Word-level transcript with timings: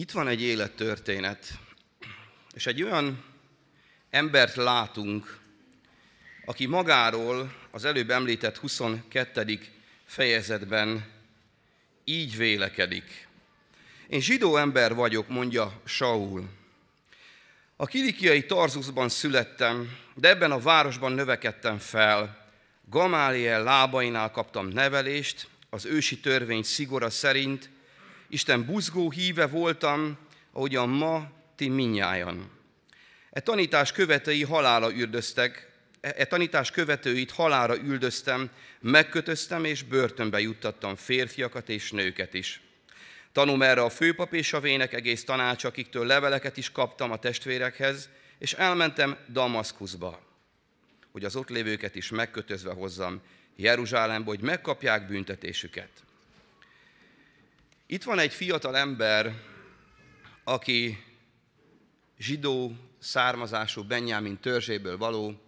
Itt 0.00 0.10
van 0.10 0.28
egy 0.28 0.42
élettörténet, 0.42 1.58
és 2.54 2.66
egy 2.66 2.82
olyan 2.82 3.24
embert 4.10 4.54
látunk, 4.54 5.38
aki 6.44 6.66
magáról 6.66 7.54
az 7.70 7.84
előbb 7.84 8.10
említett 8.10 8.56
22. 8.56 9.60
fejezetben 10.04 11.10
így 12.04 12.36
vélekedik. 12.36 13.28
Én 14.08 14.20
zsidó 14.20 14.56
ember 14.56 14.94
vagyok, 14.94 15.28
mondja 15.28 15.80
Saul. 15.84 16.48
A 17.76 17.86
kilikiai 17.86 18.46
Tarzuszban 18.46 19.08
születtem, 19.08 19.96
de 20.14 20.28
ebben 20.28 20.50
a 20.50 20.60
városban 20.60 21.12
növekedtem 21.12 21.78
fel. 21.78 22.46
Gamáliel 22.88 23.62
lábainál 23.62 24.30
kaptam 24.30 24.68
nevelést, 24.68 25.48
az 25.70 25.84
ősi 25.84 26.20
törvény 26.20 26.62
szigora 26.62 27.10
szerint, 27.10 27.70
Isten 28.32 28.64
buzgó 28.64 29.10
híve 29.10 29.46
voltam, 29.46 30.18
ahogyan 30.52 30.88
ma 30.88 31.30
ti 31.56 31.68
minnyájan. 31.68 32.50
E 33.30 33.40
tanítás 33.40 33.92
követői 33.92 34.44
halála 34.44 34.92
üldöztek, 34.92 35.72
e, 36.00 36.14
e 36.16 36.24
tanítás 36.26 36.70
követőit 36.70 37.30
halára 37.30 37.76
üldöztem, 37.76 38.50
megkötöztem 38.80 39.64
és 39.64 39.82
börtönbe 39.82 40.40
juttattam 40.40 40.96
férfiakat 40.96 41.68
és 41.68 41.90
nőket 41.90 42.34
is. 42.34 42.60
Tanum 43.32 43.62
erre 43.62 43.82
a 43.82 43.90
főpap 43.90 44.32
és 44.34 44.52
a 44.52 44.60
vének 44.60 44.92
egész 44.92 45.24
tanács, 45.24 45.64
akiktől 45.64 46.06
leveleket 46.06 46.56
is 46.56 46.72
kaptam 46.72 47.10
a 47.10 47.18
testvérekhez, 47.18 48.08
és 48.38 48.52
elmentem 48.52 49.16
Damaszkuszba, 49.28 50.20
hogy 51.12 51.24
az 51.24 51.36
ott 51.36 51.48
lévőket 51.48 51.94
is 51.94 52.10
megkötözve 52.10 52.72
hozzam 52.72 53.20
Jeruzsálembe, 53.56 54.28
hogy 54.28 54.40
megkapják 54.40 55.06
büntetésüket. 55.06 55.90
Itt 57.92 58.02
van 58.02 58.18
egy 58.18 58.32
fiatal 58.32 58.76
ember, 58.76 59.34
aki 60.44 61.04
zsidó 62.18 62.72
származású 62.98 63.84
Benjamin 63.84 64.38
törzséből 64.38 64.96
való, 64.96 65.40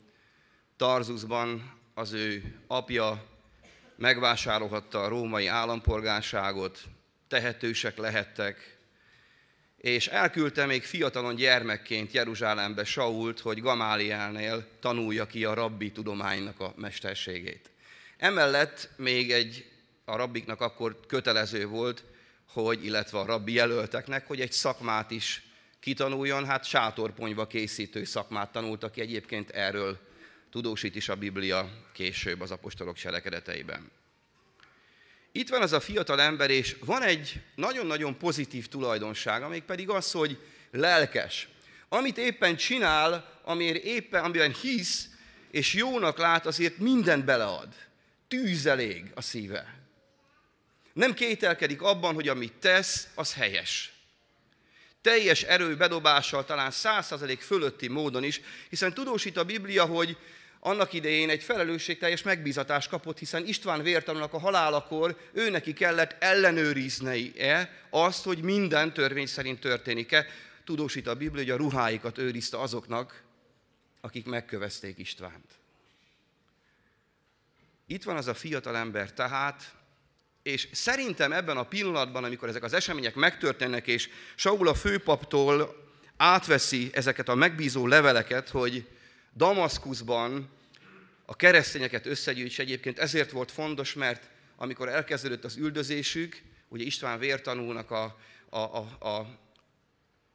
Tarzuszban 0.76 1.78
az 1.94 2.12
ő 2.12 2.58
apja 2.66 3.26
megvásárolhatta 3.96 5.02
a 5.02 5.08
római 5.08 5.46
állampolgárságot, 5.46 6.82
tehetősek 7.28 7.96
lehettek, 7.96 8.78
és 9.76 10.06
elküldte 10.06 10.66
még 10.66 10.82
fiatalon 10.84 11.34
gyermekként 11.34 12.12
Jeruzsálembe 12.12 12.84
Sault, 12.84 13.40
hogy 13.40 13.60
Gamálielnél 13.60 14.68
tanulja 14.80 15.26
ki 15.26 15.44
a 15.44 15.54
rabbi 15.54 15.92
tudománynak 15.92 16.60
a 16.60 16.72
mesterségét. 16.76 17.70
Emellett 18.16 18.88
még 18.96 19.32
egy, 19.32 19.70
a 20.04 20.16
rabbiknak 20.16 20.60
akkor 20.60 21.00
kötelező 21.06 21.66
volt, 21.66 22.04
hogy, 22.52 22.84
illetve 22.84 23.18
a 23.18 23.24
rabbi 23.24 23.52
jelölteknek, 23.52 24.26
hogy 24.26 24.40
egy 24.40 24.52
szakmát 24.52 25.10
is 25.10 25.42
kitanuljon, 25.80 26.46
hát 26.46 26.64
sátorponyva 26.64 27.46
készítő 27.46 28.04
szakmát 28.04 28.52
tanult, 28.52 28.84
aki 28.84 29.00
egyébként 29.00 29.50
erről 29.50 29.98
tudósít 30.50 30.94
is 30.94 31.08
a 31.08 31.16
Biblia 31.16 31.70
később 31.92 32.40
az 32.40 32.50
apostolok 32.50 32.96
cselekedeteiben. 32.96 33.90
Itt 35.32 35.48
van 35.48 35.62
az 35.62 35.72
a 35.72 35.80
fiatal 35.80 36.20
ember, 36.20 36.50
és 36.50 36.76
van 36.84 37.02
egy 37.02 37.40
nagyon-nagyon 37.54 38.18
pozitív 38.18 38.68
tulajdonság, 38.68 39.42
amik 39.42 39.62
pedig 39.62 39.88
az, 39.88 40.10
hogy 40.10 40.38
lelkes. 40.70 41.48
Amit 41.88 42.18
éppen 42.18 42.56
csinál, 42.56 43.40
amiért 43.44 43.84
éppen, 43.84 44.24
amiben 44.24 44.54
hisz, 44.54 45.08
és 45.50 45.74
jónak 45.74 46.18
lát, 46.18 46.46
azért 46.46 46.78
mindent 46.78 47.24
belead. 47.24 47.74
Tűzelég 48.28 49.10
a 49.14 49.20
szíve. 49.20 49.81
Nem 50.92 51.14
kételkedik 51.14 51.82
abban, 51.82 52.14
hogy 52.14 52.28
amit 52.28 52.52
tesz, 52.52 53.08
az 53.14 53.34
helyes. 53.34 53.92
Teljes 55.00 55.42
erő 55.42 55.76
bedobással, 55.76 56.44
talán 56.44 56.70
százszerzelék 56.70 57.40
fölötti 57.40 57.88
módon 57.88 58.24
is, 58.24 58.40
hiszen 58.68 58.94
tudósít 58.94 59.36
a 59.36 59.44
Biblia, 59.44 59.84
hogy 59.84 60.16
annak 60.60 60.92
idején 60.92 61.30
egy 61.30 61.42
felelősségteljes 61.42 62.22
megbízatást 62.22 62.88
kapott, 62.88 63.18
hiszen 63.18 63.46
István 63.46 63.82
vértanúnak 63.82 64.32
a 64.32 64.38
halálakor 64.38 65.16
ő 65.32 65.50
neki 65.50 65.72
kellett 65.72 66.16
ellenőriznie 66.22 67.84
azt, 67.90 68.24
hogy 68.24 68.42
minden 68.42 68.92
törvény 68.92 69.26
szerint 69.26 69.60
történik-e. 69.60 70.26
Tudósít 70.64 71.06
a 71.06 71.14
Biblia, 71.14 71.42
hogy 71.42 71.50
a 71.50 71.56
ruháikat 71.56 72.18
őrizte 72.18 72.60
azoknak, 72.60 73.22
akik 74.00 74.26
megkövezték 74.26 74.98
Istvánt. 74.98 75.50
Itt 77.86 78.02
van 78.02 78.16
az 78.16 78.26
a 78.26 78.34
fiatal 78.34 78.76
ember 78.76 79.12
tehát, 79.12 79.74
és 80.42 80.68
szerintem 80.72 81.32
ebben 81.32 81.56
a 81.56 81.62
pillanatban, 81.62 82.24
amikor 82.24 82.48
ezek 82.48 82.62
az 82.62 82.72
események 82.72 83.14
megtörténnek, 83.14 83.86
és 83.86 84.08
Saul 84.34 84.68
a 84.68 84.74
főpaptól 84.74 85.80
átveszi 86.16 86.90
ezeket 86.92 87.28
a 87.28 87.34
megbízó 87.34 87.86
leveleket, 87.86 88.48
hogy 88.48 88.86
Damaszkuszban 89.36 90.50
a 91.26 91.36
keresztényeket 91.36 92.06
összegyűjtse 92.06 92.62
egyébként 92.62 92.98
ezért 92.98 93.30
volt 93.30 93.50
fontos, 93.50 93.94
mert 93.94 94.30
amikor 94.56 94.88
elkezdődött 94.88 95.44
az 95.44 95.56
üldözésük, 95.56 96.42
ugye 96.68 96.84
István 96.84 97.18
vértanúnak 97.18 97.90
a, 97.90 98.18
a, 98.48 98.58
a, 98.58 99.08
a 99.08 99.38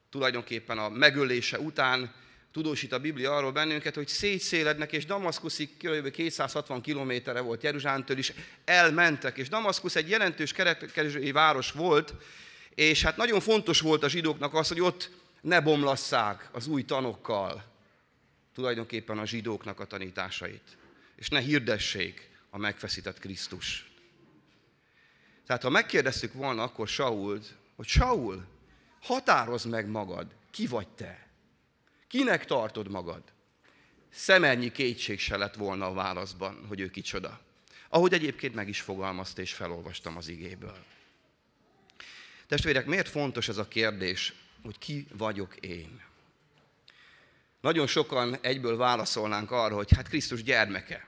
tulajdonképpen 0.09 0.77
a 0.77 0.89
megölése 0.89 1.59
után 1.59 2.13
tudósít 2.51 2.91
a 2.91 2.99
Biblia 2.99 3.35
arról 3.35 3.51
bennünket, 3.51 3.95
hogy 3.95 4.07
szétszélednek, 4.07 4.91
és 4.91 5.05
Damaszkuszig 5.05 5.77
kb. 5.77 6.11
260 6.11 6.81
kilométerre 6.81 7.39
volt 7.39 7.63
Jeruzsálemtől 7.63 8.17
is, 8.17 8.33
elmentek, 8.65 9.37
és 9.37 9.49
Damaszkusz 9.49 9.95
egy 9.95 10.09
jelentős 10.09 10.51
kereskedelmi 10.51 11.31
város 11.31 11.71
volt, 11.71 12.13
és 12.75 13.03
hát 13.03 13.17
nagyon 13.17 13.39
fontos 13.39 13.79
volt 13.79 14.03
a 14.03 14.09
zsidóknak 14.09 14.53
az, 14.53 14.67
hogy 14.67 14.81
ott 14.81 15.09
ne 15.41 15.61
bomlasszák 15.61 16.49
az 16.51 16.67
új 16.67 16.85
tanokkal 16.85 17.63
tulajdonképpen 18.53 19.17
a 19.17 19.25
zsidóknak 19.25 19.79
a 19.79 19.85
tanításait, 19.85 20.77
és 21.15 21.29
ne 21.29 21.39
hirdessék 21.39 22.29
a 22.49 22.57
megfeszített 22.57 23.19
Krisztus. 23.19 23.91
Tehát 25.45 25.63
ha 25.63 25.69
megkérdeztük 25.69 26.33
volna 26.33 26.63
akkor 26.63 26.87
Sault, 26.87 27.55
hogy 27.75 27.87
Saul, 27.87 28.45
határozd 29.01 29.69
meg 29.69 29.87
magad, 29.87 30.27
ki 30.51 30.67
vagy 30.67 30.87
te? 30.87 31.26
Kinek 32.07 32.45
tartod 32.45 32.89
magad? 32.89 33.21
Szemennyi 34.09 34.71
kétség 34.71 35.19
se 35.19 35.37
lett 35.37 35.55
volna 35.55 35.85
a 35.85 35.93
válaszban, 35.93 36.65
hogy 36.67 36.79
ő 36.79 36.89
kicsoda. 36.89 37.39
Ahogy 37.89 38.13
egyébként 38.13 38.55
meg 38.55 38.67
is 38.67 38.81
fogalmazta 38.81 39.41
és 39.41 39.53
felolvastam 39.53 40.17
az 40.17 40.27
igéből. 40.27 40.77
Testvérek, 42.47 42.85
miért 42.85 43.09
fontos 43.09 43.47
ez 43.47 43.57
a 43.57 43.67
kérdés, 43.67 44.33
hogy 44.63 44.77
ki 44.77 45.07
vagyok 45.17 45.55
én? 45.55 46.01
Nagyon 47.61 47.87
sokan 47.87 48.37
egyből 48.41 48.77
válaszolnánk 48.77 49.51
arra, 49.51 49.75
hogy 49.75 49.95
hát 49.95 50.07
Krisztus 50.07 50.43
gyermeke. 50.43 51.07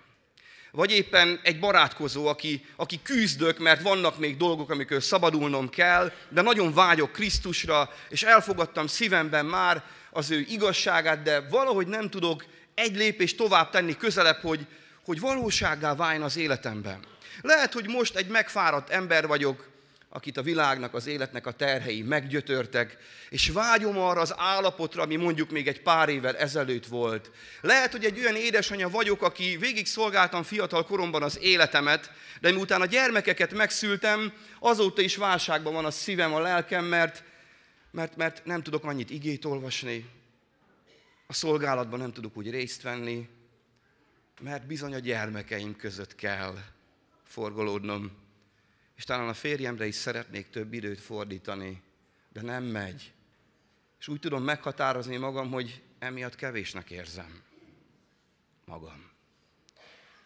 Vagy 0.71 0.91
éppen 0.91 1.39
egy 1.43 1.59
barátkozó, 1.59 2.27
aki, 2.27 2.66
aki 2.75 3.01
küzdök, 3.01 3.57
mert 3.57 3.81
vannak 3.81 4.17
még 4.17 4.37
dolgok, 4.37 4.69
amikor 4.69 5.03
szabadulnom 5.03 5.69
kell, 5.69 6.11
de 6.29 6.41
nagyon 6.41 6.73
vágyok 6.73 7.11
Krisztusra, 7.11 7.89
és 8.09 8.23
elfogadtam 8.23 8.87
szívemben 8.87 9.45
már 9.45 9.83
az 10.12 10.31
ő 10.31 10.46
igazságát, 10.50 11.22
de 11.22 11.40
valahogy 11.40 11.88
nem 11.88 12.09
tudok 12.09 12.46
egy 12.74 12.96
lépést 12.96 13.38
tovább 13.38 13.70
tenni 13.70 13.97
közelebb, 13.97 14.42
hogy, 14.42 14.68
hogy 15.06 15.20
valósággá 15.20 15.96
váljon 15.96 16.24
az 16.24 16.38
életemben. 16.38 17.00
Lehet, 17.42 17.74
hogy 17.74 17.88
most 17.88 18.16
egy 18.16 18.28
megfáradt 18.28 18.90
ember 18.90 19.28
vagyok, 19.28 19.68
akit 20.09 20.38
a 20.38 20.42
világnak, 20.42 20.94
az 20.94 21.08
életnek 21.08 21.46
a 21.47 21.52
terhei 21.52 22.02
meggyötörtek, 22.02 22.97
és 23.30 23.50
vágyom 23.50 23.97
arra 23.97 24.22
az 24.22 24.34
állapotra, 24.38 25.03
ami 25.03 25.16
mondjuk 25.16 25.50
még 25.50 25.68
egy 25.68 25.81
pár 25.81 26.09
évvel 26.09 26.38
ezelőtt 26.38 26.86
volt. 26.86 27.31
Lehet, 27.62 27.91
hogy 27.91 28.06
egy 28.06 28.20
olyan 28.20 28.36
édesanyja 28.36 28.90
vagyok, 28.90 29.22
aki 29.22 29.58
végig 29.58 29.88
szolgáltam 29.88 30.44
fiatal 30.44 30.86
koromban 30.86 31.24
az 31.24 31.40
életemet, 31.41 32.12
de 32.41 32.52
miután 32.52 32.81
a 32.81 32.86
gyermekeket 32.86 33.53
megszültem, 33.53 34.34
azóta 34.59 35.02
is 35.02 35.16
válságban 35.16 35.73
van 35.73 35.85
a 35.85 35.91
szívem, 35.91 36.34
a 36.34 36.40
lelkem, 36.40 36.85
mert, 36.85 37.23
mert, 37.91 38.16
mert 38.16 38.46
nem 38.46 38.64
tudok 38.64 38.84
annyit 38.84 39.09
igét 39.09 39.46
olvasni, 39.46 40.09
a 41.28 41.34
szolgálatban 41.34 42.00
nem 42.00 42.14
tudok 42.14 42.38
úgy 42.38 42.50
részt 42.50 42.82
venni, 42.82 43.30
mert 44.41 44.68
bizony 44.68 44.94
a 44.94 45.00
gyermekeim 45.00 45.76
között 45.76 46.16
kell 46.16 46.56
forgolódnom 47.24 48.28
és 49.00 49.06
talán 49.06 49.28
a 49.28 49.34
férjemre 49.34 49.86
is 49.86 49.96
szeretnék 49.96 50.50
több 50.50 50.74
időt 50.74 51.00
fordítani, 51.00 51.82
de 52.34 52.41
nem 52.41 52.64
megy. 52.64 53.12
És 54.00 54.08
úgy 54.08 54.20
tudom 54.20 54.44
meghatározni 54.44 55.18
magam, 55.18 55.52
hogy 55.52 55.82
emiatt 56.00 56.36
kevésnek 56.36 56.91
érzem 56.91 57.41
magam. 58.66 59.09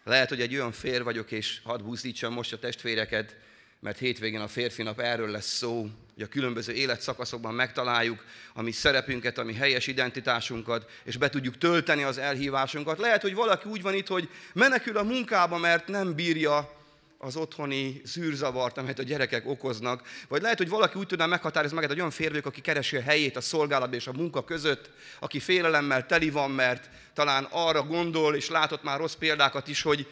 Lehet, 0.04 0.28
hogy 0.28 0.40
egy 0.40 0.54
olyan 0.54 0.72
fér 0.72 1.02
vagyok, 1.02 1.30
és 1.30 1.60
hadd 1.64 1.82
buzdítsam 1.82 2.32
most 2.32 2.52
a 2.52 2.58
testvéreket, 2.58 3.36
mert 3.84 3.98
hétvégén 3.98 4.40
a 4.40 4.48
férfi 4.48 4.82
nap 4.82 5.00
erről 5.00 5.30
lesz 5.30 5.56
szó, 5.56 5.88
hogy 6.14 6.22
a 6.22 6.28
különböző 6.28 6.72
életszakaszokban 6.72 7.54
megtaláljuk 7.54 8.24
a 8.54 8.62
mi 8.62 8.70
szerepünket, 8.70 9.38
a 9.38 9.44
mi 9.44 9.54
helyes 9.54 9.86
identitásunkat, 9.86 10.90
és 11.04 11.16
be 11.16 11.28
tudjuk 11.28 11.58
tölteni 11.58 12.02
az 12.02 12.18
elhívásunkat. 12.18 12.98
Lehet, 12.98 13.22
hogy 13.22 13.34
valaki 13.34 13.68
úgy 13.68 13.82
van 13.82 13.94
itt, 13.94 14.06
hogy 14.06 14.28
menekül 14.52 14.96
a 14.96 15.02
munkába, 15.02 15.58
mert 15.58 15.88
nem 15.88 16.14
bírja 16.14 16.72
az 17.18 17.36
otthoni 17.36 18.00
zűrzavart, 18.04 18.78
amelyet 18.78 18.98
a 18.98 19.02
gyerekek 19.02 19.46
okoznak, 19.46 20.08
vagy 20.28 20.42
lehet, 20.42 20.58
hogy 20.58 20.68
valaki 20.68 20.98
úgy 20.98 21.06
tudná 21.06 21.26
meghatározni 21.26 21.74
magát, 21.74 21.90
egy 21.90 21.98
olyan 21.98 22.10
férfiak, 22.10 22.46
aki 22.46 22.60
keresi 22.60 22.96
a 22.96 23.02
helyét 23.02 23.36
a 23.36 23.40
szolgálat 23.40 23.94
és 23.94 24.06
a 24.06 24.12
munka 24.12 24.44
között, 24.44 24.90
aki 25.20 25.40
félelemmel 25.40 26.06
teli 26.06 26.30
van, 26.30 26.50
mert 26.50 26.88
talán 27.14 27.48
arra 27.50 27.82
gondol, 27.82 28.34
és 28.34 28.48
látott 28.48 28.82
már 28.82 28.98
rossz 28.98 29.14
példákat 29.14 29.68
is, 29.68 29.82
hogy, 29.82 30.06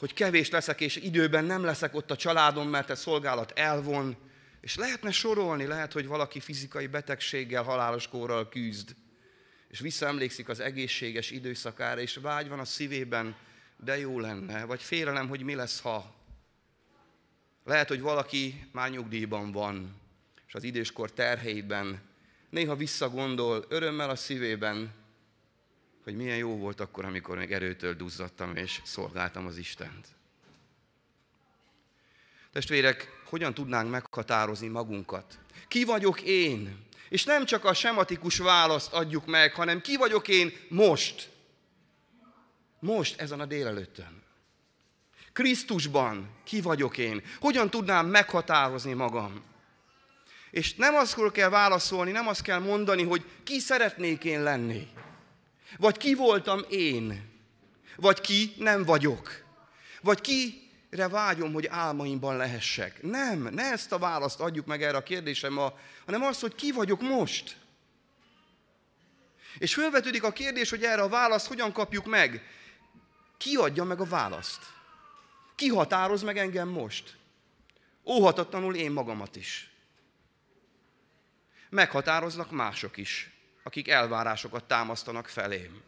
hogy 0.00 0.14
kevés 0.14 0.50
leszek, 0.50 0.80
és 0.80 0.96
időben 0.96 1.44
nem 1.44 1.64
leszek 1.64 1.94
ott 1.94 2.10
a 2.10 2.16
családom, 2.16 2.68
mert 2.68 2.90
a 2.90 2.94
szolgálat 2.94 3.52
elvon. 3.58 4.16
És 4.60 4.76
lehetne 4.76 5.10
sorolni, 5.10 5.66
lehet, 5.66 5.92
hogy 5.92 6.06
valaki 6.06 6.40
fizikai 6.40 6.86
betegséggel, 6.86 7.62
halálos 7.62 8.08
kórral 8.08 8.48
küzd, 8.48 8.94
és 9.68 9.78
visszaemlékszik 9.78 10.48
az 10.48 10.60
egészséges 10.60 11.30
időszakára, 11.30 12.00
és 12.00 12.16
vágy 12.16 12.48
van 12.48 12.58
a 12.58 12.64
szívében, 12.64 13.36
de 13.76 13.98
jó 13.98 14.20
lenne, 14.20 14.64
vagy 14.64 14.82
félelem, 14.82 15.28
hogy 15.28 15.42
mi 15.42 15.54
lesz, 15.54 15.80
ha. 15.80 16.14
Lehet, 17.64 17.88
hogy 17.88 18.00
valaki 18.00 18.68
már 18.72 18.90
nyugdíjban 18.90 19.52
van, 19.52 20.00
és 20.46 20.54
az 20.54 20.62
időskor 20.62 21.12
terheiben 21.12 22.00
néha 22.50 22.76
visszagondol 22.76 23.64
örömmel 23.68 24.10
a 24.10 24.16
szívében, 24.16 24.92
hogy 26.04 26.16
milyen 26.16 26.36
jó 26.36 26.56
volt 26.56 26.80
akkor, 26.80 27.04
amikor 27.04 27.36
még 27.38 27.52
erőtől 27.52 27.94
duzzadtam 27.94 28.56
és 28.56 28.80
szolgáltam 28.84 29.46
az 29.46 29.56
Istent. 29.56 30.06
Testvérek, 32.52 33.22
hogyan 33.24 33.54
tudnánk 33.54 33.90
meghatározni 33.90 34.68
magunkat? 34.68 35.38
Ki 35.68 35.84
vagyok 35.84 36.20
én? 36.20 36.88
És 37.08 37.24
nem 37.24 37.44
csak 37.44 37.64
a 37.64 37.74
sematikus 37.74 38.38
választ 38.38 38.92
adjuk 38.92 39.26
meg, 39.26 39.54
hanem 39.54 39.80
ki 39.80 39.96
vagyok 39.96 40.28
én 40.28 40.52
most? 40.68 41.30
Most, 42.78 43.20
ezen 43.20 43.40
a 43.40 43.46
délelőttön. 43.46 44.22
Krisztusban 45.32 46.30
ki 46.44 46.60
vagyok 46.60 46.98
én? 46.98 47.22
Hogyan 47.40 47.70
tudnám 47.70 48.06
meghatározni 48.06 48.92
magam? 48.92 49.42
És 50.50 50.74
nem 50.74 50.94
azt 50.94 51.32
kell 51.32 51.48
válaszolni, 51.48 52.10
nem 52.10 52.28
azt 52.28 52.42
kell 52.42 52.58
mondani, 52.58 53.02
hogy 53.02 53.24
ki 53.44 53.58
szeretnék 53.58 54.24
én 54.24 54.42
lenni. 54.42 54.88
Vagy 55.78 55.96
ki 55.96 56.14
voltam 56.14 56.60
én. 56.68 57.28
Vagy 57.96 58.20
ki 58.20 58.54
nem 58.58 58.84
vagyok. 58.84 59.44
Vagy 60.02 60.20
kire 60.20 61.08
vágyom, 61.08 61.52
hogy 61.52 61.66
álmaimban 61.66 62.36
lehessek. 62.36 63.02
Nem, 63.02 63.38
ne 63.42 63.62
ezt 63.62 63.92
a 63.92 63.98
választ 63.98 64.40
adjuk 64.40 64.66
meg 64.66 64.82
erre 64.82 64.96
a 64.96 65.02
kérdésem, 65.02 65.56
hanem 66.04 66.22
azt, 66.22 66.40
hogy 66.40 66.54
ki 66.54 66.72
vagyok 66.72 67.00
most. 67.00 67.56
És 69.58 69.74
fölvetődik 69.74 70.22
a 70.22 70.32
kérdés, 70.32 70.70
hogy 70.70 70.84
erre 70.84 71.02
a 71.02 71.08
választ 71.08 71.46
hogyan 71.46 71.72
kapjuk 71.72 72.06
meg. 72.06 72.42
Ki 73.36 73.56
adja 73.56 73.84
meg 73.84 74.00
a 74.00 74.04
választ? 74.04 74.60
Ki 75.54 75.68
határoz 75.68 76.22
meg 76.22 76.38
engem 76.38 76.68
most? 76.68 77.16
Óhatatlanul 78.04 78.74
én 78.74 78.90
magamat 78.90 79.36
is. 79.36 79.70
Meghatároznak 81.68 82.50
mások 82.50 82.96
is, 82.96 83.30
akik 83.62 83.88
elvárásokat 83.88 84.64
támasztanak 84.64 85.28
felém. 85.28 85.82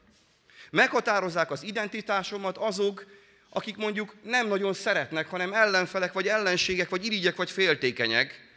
Meghatározzák 0.70 1.50
az 1.50 1.62
identitásomat 1.62 2.58
azok, 2.58 3.06
akik 3.50 3.76
mondjuk 3.76 4.14
nem 4.22 4.48
nagyon 4.48 4.72
szeretnek, 4.72 5.28
hanem 5.28 5.52
ellenfelek, 5.52 6.12
vagy 6.12 6.28
ellenségek, 6.28 6.88
vagy 6.88 7.04
irigyek, 7.04 7.36
vagy 7.36 7.50
féltékenyek, 7.50 8.50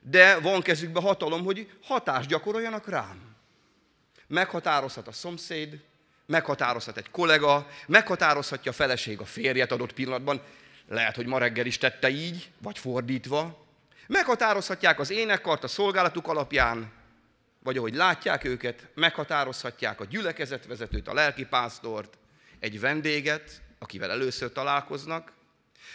de 0.00 0.38
van 0.38 0.62
kezükbe 0.62 1.00
hatalom, 1.00 1.44
hogy 1.44 1.70
hatást 1.82 2.28
gyakoroljanak 2.28 2.88
rám. 2.88 3.36
Meghatározhat 4.26 5.08
a 5.08 5.12
szomszéd, 5.12 5.80
meghatározhat 6.26 6.96
egy 6.96 7.10
kollega, 7.10 7.66
meghatározhatja 7.86 8.70
a 8.70 8.74
feleség 8.74 9.20
a 9.20 9.24
férjet 9.24 9.72
adott 9.72 9.92
pillanatban, 9.92 10.42
lehet, 10.88 11.16
hogy 11.16 11.26
ma 11.26 11.38
reggel 11.38 11.66
is 11.66 11.78
tette 11.78 12.08
így, 12.08 12.50
vagy 12.58 12.78
fordítva. 12.78 13.66
Meghatározhatják 14.06 15.00
az 15.00 15.10
énekkart 15.10 15.64
a 15.64 15.68
szolgálatuk 15.68 16.28
alapján, 16.28 16.92
vagy 17.62 17.76
ahogy 17.76 17.94
látják 17.94 18.44
őket, 18.44 18.88
meghatározhatják 18.94 20.00
a 20.00 20.04
gyülekezetvezetőt, 20.04 21.08
a 21.08 21.14
lelkipásztort, 21.14 22.18
egy 22.58 22.80
vendéget, 22.80 23.60
akivel 23.78 24.10
először 24.10 24.52
találkoznak. 24.52 25.32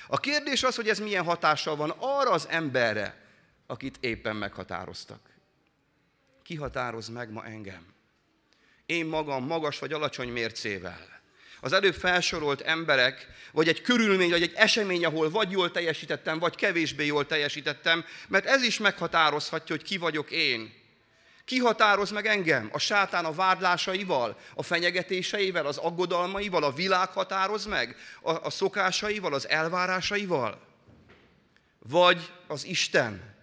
A 0.08 0.18
kérdés 0.18 0.64
az, 0.64 0.76
hogy 0.76 0.90
ez 0.90 1.00
milyen 1.00 1.24
hatással 1.24 1.76
van 1.76 1.90
arra 1.98 2.32
az 2.32 2.48
emberre, 2.50 3.24
akit 3.68 3.98
éppen 4.00 4.36
meghatároztak. 4.36 5.20
Ki 6.44 6.56
határoz 6.56 7.08
meg 7.08 7.32
ma 7.32 7.46
engem? 7.46 7.94
én 8.86 9.06
magam 9.06 9.46
magas 9.46 9.80
vagy 9.80 9.94
alacsony 9.94 10.30
mércével. 10.30 11.14
Az 11.62 11.74
előbb 11.74 11.94
felsorolt 11.94 12.62
emberek, 12.62 13.28
vagy 13.52 13.68
egy 13.68 13.82
körülmény, 13.82 14.30
vagy 14.30 14.42
egy 14.42 14.54
esemény, 14.56 15.06
ahol 15.06 15.30
vagy 15.30 15.52
jól 15.52 15.72
teljesítettem, 15.72 16.40
vagy 16.40 16.56
kevésbé 16.56 17.06
jól 17.06 17.26
teljesítettem, 17.26 18.06
mert 18.28 18.46
ez 18.46 18.64
is 18.64 18.78
meghatározhatja, 18.78 19.76
hogy 19.76 19.86
ki 19.86 19.98
vagyok 19.98 20.32
én. 20.32 20.74
Ki 21.46 21.60
határoz 21.60 22.12
meg 22.12 22.26
engem? 22.26 22.70
A 22.72 22.80
sátán 22.80 23.26
a 23.26 23.34
vádlásaival, 23.34 24.38
a 24.56 24.64
fenyegetéseivel, 24.64 25.66
az 25.66 25.78
aggodalmaival, 25.78 26.64
a 26.64 26.74
világ 26.74 27.10
határoz 27.10 27.66
meg? 27.66 27.96
A, 28.22 28.32
a 28.32 28.50
szokásaival, 28.50 29.34
az 29.34 29.48
elvárásaival? 29.48 30.60
Vagy 31.80 32.32
az 32.48 32.66
Isten? 32.66 33.36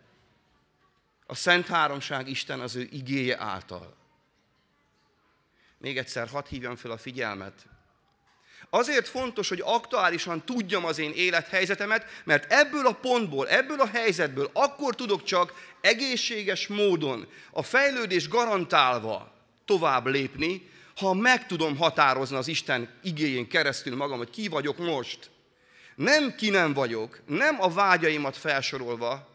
A 1.27 1.35
Szent 1.35 1.67
Háromság 1.67 2.29
Isten 2.29 2.61
az 2.61 2.75
ő 2.75 2.89
igéje 2.91 3.41
által. 3.41 3.97
Még 5.79 5.99
egyszer 5.99 6.29
hadd 6.29 6.47
hívjam 6.49 6.77
fel 6.77 6.91
a 6.91 6.99
figyelmet. 6.99 7.67
Azért 8.75 9.09
fontos, 9.09 9.49
hogy 9.49 9.63
aktuálisan 9.65 10.45
tudjam 10.45 10.85
az 10.85 10.99
én 10.99 11.13
élethelyzetemet, 11.15 12.07
mert 12.25 12.53
ebből 12.53 12.87
a 12.87 12.93
pontból, 12.93 13.49
ebből 13.49 13.81
a 13.81 13.87
helyzetből 13.87 14.51
akkor 14.53 14.95
tudok 14.95 15.25
csak 15.25 15.55
egészséges 15.81 16.67
módon, 16.67 17.29
a 17.51 17.63
fejlődés 17.63 18.29
garantálva 18.29 19.33
tovább 19.65 20.07
lépni, 20.07 20.71
ha 20.97 21.15
meg 21.15 21.47
tudom 21.47 21.77
határozni 21.77 22.37
az 22.37 22.49
Isten 22.49 22.89
igényén 23.03 23.49
keresztül 23.49 23.97
magam, 23.97 24.19
hogy 24.19 24.31
ki 24.31 24.49
vagyok 24.49 24.79
most. 24.79 25.31
Nem 25.95 26.35
ki 26.35 26.51
nem 26.51 26.73
vagyok, 26.73 27.21
nem 27.27 27.61
a 27.61 27.69
vágyaimat 27.69 28.37
felsorolva, 28.37 29.29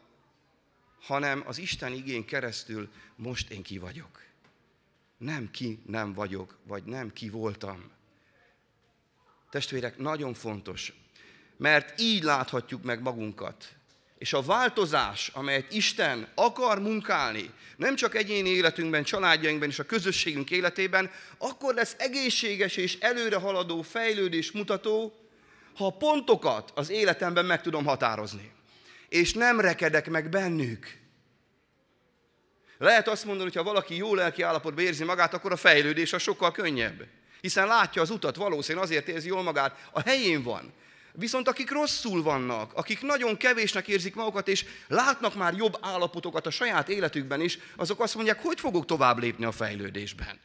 hanem 1.02 1.44
az 1.46 1.58
Isten 1.58 1.94
igény 1.94 2.26
keresztül 2.26 2.90
most 3.16 3.50
én 3.50 3.62
ki 3.62 3.78
vagyok 3.78 4.26
nem 5.18 5.52
ki 5.52 5.80
nem 5.86 6.14
vagyok, 6.14 6.58
vagy 6.64 6.84
nem 6.84 7.14
ki 7.14 7.30
voltam. 7.30 7.92
Testvérek, 9.50 9.98
nagyon 9.98 10.34
fontos, 10.34 10.94
mert 11.58 12.00
így 12.00 12.24
láthatjuk 12.24 12.84
meg 12.84 13.02
magunkat. 13.02 13.66
És 14.18 14.34
a 14.34 14.42
változás, 14.42 15.32
amelyet 15.34 15.74
Isten 15.74 16.28
akar 16.36 16.82
munkálni, 16.82 17.50
nem 17.76 17.96
csak 17.96 18.16
egyéni 18.16 18.50
életünkben, 18.50 19.04
családjainkban 19.04 19.70
és 19.70 19.80
a 19.80 19.86
közösségünk 19.86 20.52
életében, 20.52 21.12
akkor 21.38 21.74
lesz 21.74 21.96
egészséges 21.98 22.78
és 22.78 22.98
előrehaladó 23.00 23.82
fejlődés 23.82 24.52
mutató, 24.52 25.14
ha 25.76 25.90
pontokat 25.90 26.72
az 26.76 26.90
életemben 26.90 27.46
meg 27.46 27.62
tudom 27.62 27.86
határozni. 27.86 28.52
És 29.10 29.34
nem 29.34 29.60
rekedek 29.60 30.10
meg 30.10 30.30
bennük. 30.30 30.98
Lehet 32.78 33.08
azt 33.08 33.26
mondani, 33.26 33.50
hogy 33.50 33.58
ha 33.58 33.64
valaki 33.64 33.96
jó 33.96 34.16
lelki 34.16 34.42
állapotban 34.42 34.84
érzi 34.84 35.04
magát, 35.04 35.34
akkor 35.34 35.52
a 35.52 35.56
fejlődés 35.56 36.14
a 36.14 36.18
sokkal 36.18 36.52
könnyebb. 36.52 37.08
Hiszen 37.42 37.68
látja 37.68 38.02
az 38.02 38.10
utat, 38.10 38.36
valószínűleg 38.36 38.86
azért 38.86 39.08
érzi 39.08 39.28
jól 39.28 39.44
magát, 39.44 39.90
a 39.92 40.02
helyén 40.02 40.44
van. 40.44 40.74
Viszont 41.12 41.48
akik 41.48 41.72
rosszul 41.72 42.24
vannak, 42.24 42.74
akik 42.74 43.02
nagyon 43.02 43.38
kevésnek 43.38 43.88
érzik 43.88 44.16
magukat, 44.16 44.48
és 44.48 44.66
látnak 44.88 45.36
már 45.36 45.54
jobb 45.54 45.78
állapotokat 45.82 46.46
a 46.46 46.50
saját 46.50 46.90
életükben 46.90 47.42
is, 47.42 47.58
azok 47.76 48.00
azt 48.00 48.16
mondják, 48.16 48.42
hogy 48.42 48.60
fogok 48.60 48.86
tovább 48.86 49.20
lépni 49.20 49.46
a 49.46 49.52
fejlődésben. 49.52 50.40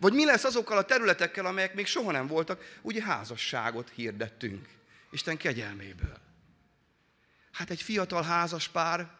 Vagy 0.00 0.12
mi 0.12 0.24
lesz 0.24 0.44
azokkal 0.44 0.78
a 0.78 0.84
területekkel, 0.84 1.46
amelyek 1.46 1.74
még 1.74 1.86
soha 1.86 2.10
nem 2.10 2.26
voltak, 2.26 2.78
ugye 2.82 3.02
házasságot 3.02 3.90
hirdettünk. 3.94 4.68
Isten 5.10 5.36
kegyelméből. 5.36 6.16
Hát 7.52 7.70
egy 7.70 7.82
fiatal 7.82 8.22
házas 8.22 8.68
pár 8.68 9.10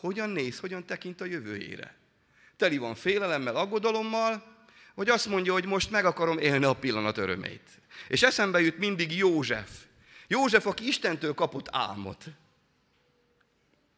hogyan 0.00 0.30
néz, 0.30 0.58
hogyan 0.58 0.84
tekint 0.84 1.20
a 1.20 1.24
jövőjére? 1.24 1.96
teli 2.56 2.78
van 2.78 2.94
félelemmel, 2.94 3.56
aggodalommal, 3.56 4.55
vagy 4.96 5.08
azt 5.08 5.26
mondja, 5.26 5.52
hogy 5.52 5.66
most 5.66 5.90
meg 5.90 6.04
akarom 6.04 6.38
élni 6.38 6.64
a 6.64 6.72
pillanat 6.72 7.18
örömét. 7.18 7.68
És 8.08 8.22
eszembe 8.22 8.60
jut 8.60 8.78
mindig 8.78 9.16
József. 9.16 9.70
József, 10.26 10.66
aki 10.66 10.86
Istentől 10.86 11.34
kapott 11.34 11.68
álmot. 11.70 12.24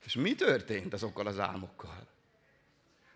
És 0.05 0.15
mi 0.15 0.35
történt 0.35 0.93
azokkal 0.93 1.27
az 1.27 1.39
álmokkal? 1.39 2.07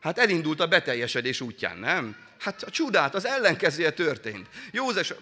Hát 0.01 0.19
elindult 0.19 0.61
a 0.61 0.69
beteljesedés 0.69 1.41
útján, 1.41 1.79
nem? 1.79 2.17
Hát 2.39 2.63
a 2.63 2.71
csodát, 2.71 3.15
az 3.15 3.25
ellenkezője 3.25 3.93
történt. 3.93 4.49
József, 4.71 5.13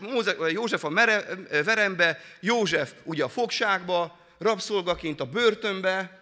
József 0.50 0.84
a 0.84 0.88
mere, 0.88 1.24
verembe, 1.64 2.20
József 2.40 2.92
ugye 3.04 3.24
a 3.24 3.28
fogságba, 3.28 4.18
rabszolgaként 4.38 5.20
a 5.20 5.26
börtönbe, 5.26 6.20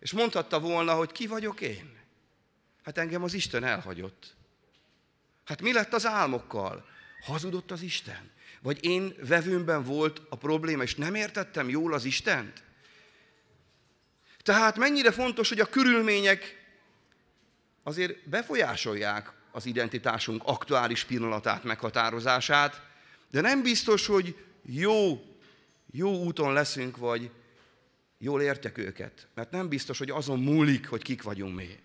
és 0.00 0.12
mondhatta 0.12 0.60
volna, 0.60 0.94
hogy 0.94 1.12
ki 1.12 1.26
vagyok 1.26 1.60
én. 1.60 1.98
Hát 2.84 2.98
engem 2.98 3.22
az 3.22 3.34
Isten 3.34 3.64
elhagyott. 3.64 4.38
Hát 5.50 5.62
mi 5.62 5.72
lett 5.72 5.92
az 5.92 6.06
álmokkal? 6.06 6.86
Hazudott 7.20 7.70
az 7.70 7.82
Isten? 7.82 8.30
Vagy 8.62 8.84
én 8.84 9.14
vevőmben 9.28 9.84
volt 9.84 10.22
a 10.28 10.36
probléma, 10.36 10.82
és 10.82 10.94
nem 10.94 11.14
értettem 11.14 11.68
jól 11.68 11.92
az 11.92 12.04
Istent? 12.04 12.62
Tehát 14.42 14.76
mennyire 14.76 15.12
fontos, 15.12 15.48
hogy 15.48 15.60
a 15.60 15.66
körülmények 15.66 16.66
azért 17.82 18.28
befolyásolják 18.28 19.32
az 19.52 19.66
identitásunk 19.66 20.42
aktuális 20.44 21.04
pillanatát, 21.04 21.64
meghatározását, 21.64 22.82
de 23.30 23.40
nem 23.40 23.62
biztos, 23.62 24.06
hogy 24.06 24.44
jó, 24.62 25.24
jó 25.90 26.24
úton 26.24 26.52
leszünk, 26.52 26.96
vagy 26.96 27.30
jól 28.18 28.42
értek 28.42 28.78
őket. 28.78 29.28
Mert 29.34 29.50
nem 29.50 29.68
biztos, 29.68 29.98
hogy 29.98 30.10
azon 30.10 30.40
múlik, 30.40 30.88
hogy 30.88 31.02
kik 31.02 31.22
vagyunk 31.22 31.56
mi. 31.56 31.78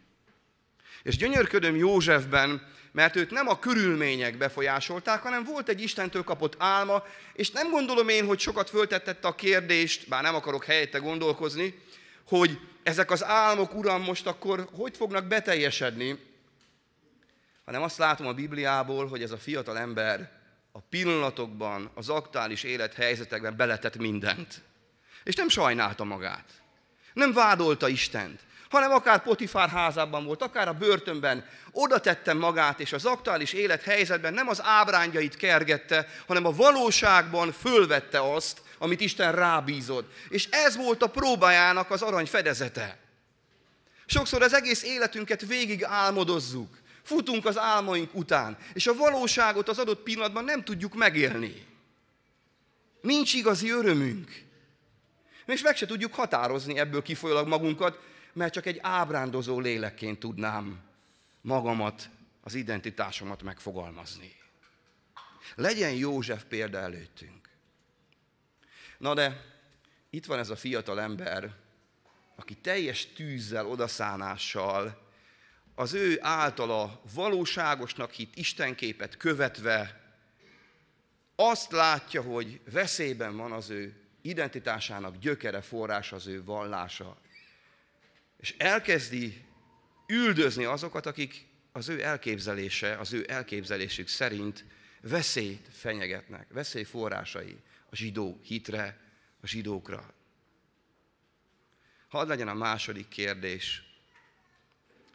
És 1.06 1.18
gyönyörködöm 1.18 1.76
Józsefben, 1.76 2.68
mert 2.92 3.16
őt 3.16 3.32
nem 3.32 3.48
a 3.48 3.60
körülmények 3.60 4.38
befolyásolták, 4.38 5.22
hanem 5.22 5.44
volt 5.44 5.70
egy 5.70 5.82
Istentől 5.82 6.24
kapott 6.24 6.56
álma, 6.58 7.04
és 7.34 7.52
nem 7.52 7.70
gondolom 7.70 8.10
én, 8.10 8.26
hogy 8.26 8.40
sokat 8.40 8.70
föltettette 8.70 9.28
a 9.28 9.36
kérdést, 9.36 10.08
bár 10.08 10.24
nem 10.24 10.36
akarok 10.36 10.66
helyette 10.66 10.98
gondolkozni, 10.98 11.80
hogy 12.28 12.60
ezek 12.84 13.12
az 13.12 13.24
álmok, 13.24 13.74
Uram, 13.76 14.02
most 14.02 14.28
akkor 14.28 14.68
hogy 14.72 14.98
fognak 14.98 15.26
beteljesedni, 15.26 16.20
hanem 17.66 17.82
azt 17.82 17.98
látom 17.98 18.28
a 18.28 18.34
Bibliából, 18.34 19.08
hogy 19.08 19.22
ez 19.22 19.32
a 19.32 19.38
fiatal 19.38 19.78
ember 19.78 20.32
a 20.72 20.80
pillanatokban, 20.80 21.92
az 21.94 22.10
aktuális 22.10 22.64
élethelyzetekben 22.64 23.56
beletett 23.56 23.98
mindent. 23.98 24.62
És 25.24 25.36
nem 25.36 25.50
sajnálta 25.50 26.04
magát. 26.04 26.46
Nem 27.14 27.34
vádolta 27.34 27.88
Istent, 27.88 28.40
hanem 28.70 28.92
akár 28.92 29.24
Potifár 29.24 29.70
házában 29.70 30.26
volt, 30.26 30.42
akár 30.42 30.68
a 30.68 30.74
börtönben, 30.74 31.46
oda 31.72 32.00
tettem 32.00 32.38
magát, 32.38 32.80
és 32.80 32.94
az 32.94 33.06
aktuális 33.06 33.54
élethelyzetben 33.54 34.34
nem 34.34 34.48
az 34.48 34.62
ábrányait 34.64 35.36
kergette, 35.36 36.08
hanem 36.28 36.46
a 36.46 36.56
valóságban 36.56 37.52
fölvette 37.52 38.34
azt, 38.34 38.62
amit 38.78 39.02
Isten 39.02 39.32
rábízott. 39.32 40.12
És 40.30 40.48
ez 40.52 40.76
volt 40.76 41.04
a 41.04 41.10
próbájának 41.10 41.92
az 41.92 42.02
arany 42.02 42.26
fedezete. 42.26 42.98
Sokszor 44.06 44.42
az 44.42 44.54
egész 44.54 44.84
életünket 44.84 45.46
végig 45.46 45.84
álmodozzuk. 45.84 46.78
Futunk 47.04 47.46
az 47.46 47.58
álmaink 47.58 48.16
után, 48.16 48.58
és 48.74 48.88
a 48.88 48.96
valóságot 48.96 49.70
az 49.70 49.78
adott 49.78 50.04
pillanatban 50.04 50.44
nem 50.44 50.64
tudjuk 50.64 50.94
megélni. 50.94 51.66
Nincs 53.02 53.34
igazi 53.34 53.70
örömünk. 53.70 54.44
És 55.46 55.62
meg 55.62 55.76
se 55.76 55.86
tudjuk 55.86 56.14
határozni 56.14 56.78
ebből 56.78 57.02
kifolyólag 57.02 57.48
magunkat, 57.48 58.00
mert 58.36 58.54
csak 58.54 58.66
egy 58.66 58.80
ábrándozó 58.82 59.60
lélekként 59.60 60.20
tudnám 60.20 60.80
magamat, 61.42 62.10
az 62.42 62.54
identitásomat 62.54 63.44
megfogalmazni. 63.44 64.36
Legyen 65.56 65.92
József 65.92 66.44
példa 66.44 66.78
előttünk. 66.78 67.50
Na 68.98 69.14
de 69.14 69.42
itt 70.10 70.26
van 70.26 70.40
ez 70.40 70.50
a 70.50 70.56
fiatal 70.56 71.00
ember, 71.00 71.56
aki 72.36 72.56
teljes 72.56 73.08
tűzzel, 73.14 73.68
odaszánással, 73.68 75.04
az 75.76 75.94
ő 75.94 76.18
általa 76.22 77.02
valóságosnak 77.14 78.12
hit 78.12 78.36
Istenképet 78.36 79.18
követve 79.18 80.04
azt 81.36 81.72
látja, 81.72 82.22
hogy 82.22 82.62
veszélyben 82.72 83.38
van 83.38 83.52
az 83.52 83.70
ő 83.70 84.02
identitásának 84.22 85.18
gyökere, 85.18 85.62
forrás 85.62 86.12
az 86.12 86.28
ő 86.28 86.44
vallása. 86.44 87.18
És 88.38 88.56
elkezdi 88.58 89.46
üldözni 90.08 90.64
azokat, 90.64 91.06
akik 91.06 91.46
az 91.72 91.90
ő 91.90 92.04
elképzelése, 92.04 92.98
az 92.98 93.14
ő 93.14 93.26
elképzelésük 93.28 94.08
szerint 94.08 94.66
veszélyt 95.02 95.68
fenyegetnek, 95.72 96.48
veszély 96.50 96.84
forrásai 96.84 97.58
a 97.90 97.96
zsidó 97.96 98.40
hitre, 98.44 99.00
a 99.42 99.48
zsidókra. 99.48 100.14
Hadd 102.08 102.28
legyen 102.28 102.48
a 102.48 102.54
második 102.54 103.08
kérdés. 103.08 103.84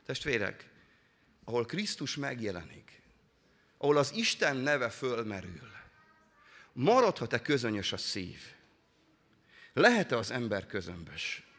Testvérek, 0.06 0.68
ahol 1.44 1.66
Krisztus 1.66 2.16
megjelenik, 2.16 3.02
ahol 3.76 3.96
az 3.96 4.12
Isten 4.14 4.56
neve 4.56 4.90
fölmerül, 4.90 5.70
maradhat-e 6.72 7.42
közönyös 7.42 7.92
a 7.92 7.96
szív? 7.96 8.40
Lehet-e 9.72 10.16
az 10.16 10.30
ember 10.30 10.66
közömbös? 10.66 11.49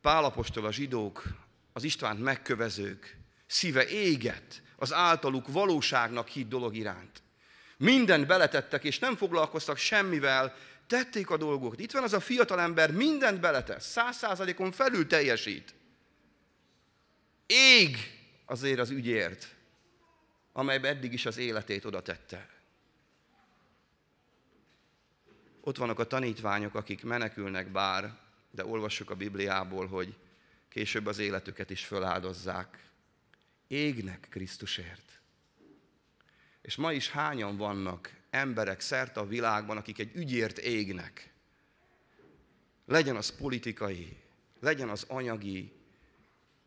Pálapostól 0.00 0.64
a 0.64 0.72
zsidók, 0.72 1.22
az 1.72 1.84
Istvánt 1.84 2.20
megkövezők 2.20 3.16
szíve 3.46 3.88
éget 3.88 4.62
az 4.76 4.92
általuk 4.92 5.48
valóságnak 5.48 6.28
hit 6.28 6.48
dolog 6.48 6.76
iránt. 6.76 7.22
Mindent 7.76 8.26
beletettek, 8.26 8.84
és 8.84 8.98
nem 8.98 9.16
foglalkoztak 9.16 9.76
semmivel, 9.76 10.54
tették 10.86 11.30
a 11.30 11.36
dolgokat. 11.36 11.80
Itt 11.80 11.92
van 11.92 12.02
az 12.02 12.12
a 12.12 12.20
fiatal 12.20 12.60
ember, 12.60 12.92
mindent 12.92 13.40
beletesz, 13.40 13.86
száz 13.86 14.16
százalékon 14.16 14.72
felül 14.72 15.06
teljesít. 15.06 15.74
Ég 17.46 17.96
azért 18.44 18.78
az 18.78 18.90
ügyért, 18.90 19.54
amelybe 20.52 20.88
eddig 20.88 21.12
is 21.12 21.26
az 21.26 21.36
életét 21.36 21.84
oda 21.84 22.02
tette. 22.02 22.48
Ott 25.60 25.76
vannak 25.76 25.98
a 25.98 26.06
tanítványok, 26.06 26.74
akik 26.74 27.04
menekülnek 27.04 27.70
bár, 27.72 28.27
de 28.58 28.66
olvassuk 28.66 29.10
a 29.10 29.14
Bibliából, 29.14 29.86
hogy 29.86 30.14
később 30.68 31.06
az 31.06 31.18
életüket 31.18 31.70
is 31.70 31.84
föláldozzák. 31.84 32.90
Égnek 33.66 34.26
Krisztusért. 34.30 35.20
És 36.62 36.76
ma 36.76 36.92
is 36.92 37.10
hányan 37.10 37.56
vannak 37.56 38.10
emberek 38.30 38.80
szerte 38.80 39.20
a 39.20 39.26
világban, 39.26 39.76
akik 39.76 39.98
egy 39.98 40.16
ügyért 40.16 40.58
égnek. 40.58 41.32
Legyen 42.86 43.16
az 43.16 43.36
politikai, 43.36 44.16
legyen 44.60 44.88
az 44.88 45.04
anyagi, 45.08 45.72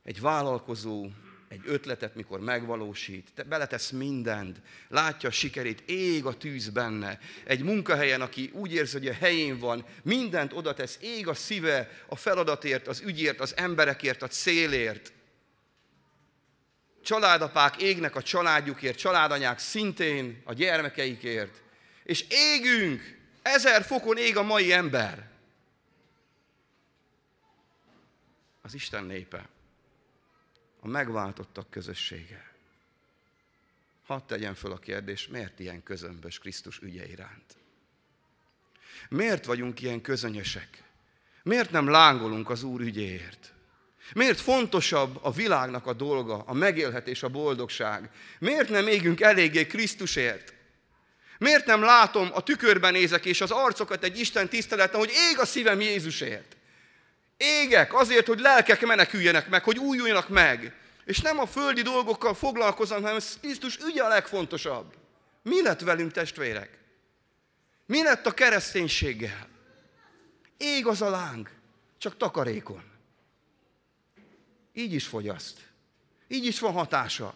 egy 0.04 0.22
vállalkozó, 0.22 1.10
egy 1.52 1.62
ötletet, 1.66 2.16
mikor 2.16 2.40
megvalósít, 2.40 3.30
te 3.34 3.44
beletesz 3.44 3.90
mindent, 3.90 4.62
látja 4.88 5.30
a 5.30 5.32
sikerét, 5.32 5.84
ég 5.86 6.26
a 6.26 6.38
tűz 6.38 6.70
benne. 6.70 7.20
Egy 7.44 7.64
munkahelyen, 7.64 8.22
aki 8.22 8.50
úgy 8.54 8.74
érzi, 8.74 8.98
hogy 8.98 9.08
a 9.08 9.14
helyén 9.14 9.60
van, 9.60 9.86
mindent 10.04 10.54
oda 10.54 10.74
tesz, 10.74 10.98
ég 11.02 11.28
a 11.28 11.34
szíve 11.34 11.90
a 12.08 12.16
feladatért, 12.16 12.88
az 12.88 13.02
ügyért, 13.06 13.40
az 13.40 13.58
emberekért, 13.58 14.22
a 14.22 14.28
célért. 14.28 15.14
Családapák 17.04 17.82
égnek 17.82 18.16
a 18.16 18.24
családjukért, 18.24 18.98
családanyák 18.98 19.60
szintén 19.60 20.42
a 20.44 20.54
gyermekeikért. 20.54 21.62
És 22.04 22.26
égünk, 22.30 23.20
ezer 23.42 23.84
fokon 23.84 24.18
ég 24.18 24.38
a 24.38 24.44
mai 24.44 24.72
ember. 24.74 25.30
Az 28.62 28.74
Isten 28.74 29.04
népe 29.04 29.50
a 30.82 30.88
megváltottak 30.88 31.70
közössége. 31.70 32.52
Hadd 34.06 34.22
tegyen 34.28 34.56
föl 34.56 34.72
a 34.72 34.78
kérdés, 34.78 35.28
miért 35.28 35.60
ilyen 35.60 35.84
közömbös 35.84 36.40
Krisztus 36.40 36.80
ügye 36.80 37.08
iránt? 37.08 37.56
Miért 39.10 39.46
vagyunk 39.46 39.82
ilyen 39.82 40.02
közönyösek? 40.02 40.84
Miért 41.44 41.72
nem 41.72 41.88
lángolunk 41.88 42.50
az 42.50 42.64
Úr 42.64 42.82
ügyéért? 42.82 43.54
Miért 44.14 44.40
fontosabb 44.40 45.20
a 45.22 45.32
világnak 45.32 45.86
a 45.88 45.94
dolga, 45.94 46.44
a 46.46 46.54
megélhetés, 46.54 47.24
a 47.24 47.30
boldogság? 47.30 48.10
Miért 48.40 48.70
nem 48.70 48.88
égünk 48.88 49.22
eléggé 49.22 49.68
Krisztusért? 49.68 50.54
Miért 51.38 51.66
nem 51.66 51.82
látom, 51.82 52.30
a 52.34 52.44
tükörben 52.44 52.92
nézek, 52.92 53.26
és 53.26 53.42
az 53.42 53.52
arcokat 53.52 54.04
egy 54.04 54.20
Isten 54.20 54.50
tiszteleten, 54.50 55.00
hogy 55.00 55.12
ég 55.32 55.40
a 55.40 55.46
szívem 55.46 55.82
Jézusért? 55.82 56.56
Égek 57.44 57.94
azért, 57.94 58.28
hogy 58.28 58.40
lelkek 58.40 58.82
meneküljenek 58.82 59.50
meg, 59.50 59.64
hogy 59.64 59.78
újuljanak 59.78 60.30
meg. 60.30 60.76
És 61.06 61.20
nem 61.20 61.40
a 61.40 61.46
földi 61.46 61.82
dolgokkal 61.82 62.34
foglalkozom, 62.34 63.02
hanem 63.02 63.20
Krisztus 63.42 63.78
ügye 63.78 64.04
a 64.04 64.08
legfontosabb. 64.08 64.94
Mi 65.42 65.62
lett 65.62 65.80
velünk, 65.80 66.12
testvérek? 66.12 66.78
Mi 67.86 68.04
lett 68.04 68.26
a 68.26 68.32
kereszténységgel? 68.32 69.48
Ég 70.58 70.88
az 70.88 71.02
a 71.02 71.10
láng, 71.10 71.50
csak 71.98 72.18
takarékon. 72.18 72.84
Így 74.74 74.94
is 74.94 75.06
fogyaszt. 75.06 75.58
Így 76.28 76.46
is 76.46 76.60
van 76.60 76.74
hatása. 76.74 77.34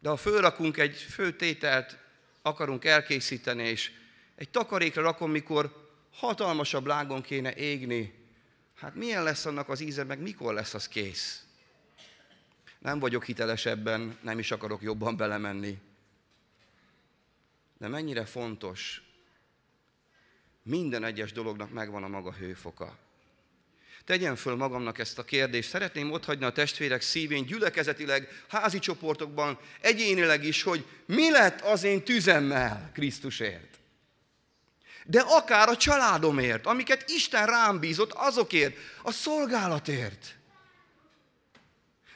De 0.00 0.08
ha 0.08 0.16
fölrakunk 0.16 0.76
egy 0.76 0.96
főtételt, 0.96 1.98
akarunk 2.42 2.84
elkészíteni, 2.84 3.68
és 3.68 3.90
egy 4.36 4.48
takarékra 4.50 5.02
rakom, 5.02 5.30
mikor 5.30 5.83
hatalmasabb 6.16 6.86
lágon 6.86 7.22
kéne 7.22 7.54
égni, 7.54 8.14
hát 8.74 8.94
milyen 8.94 9.22
lesz 9.22 9.44
annak 9.46 9.68
az 9.68 9.80
íze, 9.80 10.04
meg 10.04 10.18
mikor 10.18 10.54
lesz 10.54 10.74
az 10.74 10.88
kész? 10.88 11.44
Nem 12.78 12.98
vagyok 12.98 13.24
hitelesebben, 13.24 14.18
nem 14.22 14.38
is 14.38 14.50
akarok 14.50 14.82
jobban 14.82 15.16
belemenni. 15.16 15.78
De 17.78 17.88
mennyire 17.88 18.24
fontos, 18.24 19.02
minden 20.62 21.04
egyes 21.04 21.32
dolognak 21.32 21.70
megvan 21.70 22.02
a 22.02 22.08
maga 22.08 22.32
hőfoka. 22.32 22.98
Tegyen 24.04 24.36
föl 24.36 24.56
magamnak 24.56 24.98
ezt 24.98 25.18
a 25.18 25.24
kérdést. 25.24 25.68
Szeretném 25.68 26.12
otthagyni 26.12 26.44
a 26.44 26.52
testvérek 26.52 27.02
szívén, 27.02 27.44
gyülekezetileg, 27.44 28.44
házi 28.48 28.78
csoportokban, 28.78 29.58
egyénileg 29.80 30.44
is, 30.44 30.62
hogy 30.62 30.86
mi 31.06 31.30
lett 31.30 31.60
az 31.60 31.82
én 31.82 32.02
tüzemmel 32.02 32.90
Krisztusért? 32.92 33.78
De 35.04 35.20
akár 35.20 35.68
a 35.68 35.76
családomért, 35.76 36.66
amiket 36.66 37.08
Isten 37.08 37.46
rám 37.46 37.78
bízott, 37.78 38.12
azokért, 38.12 38.76
a 39.02 39.10
szolgálatért. 39.10 40.34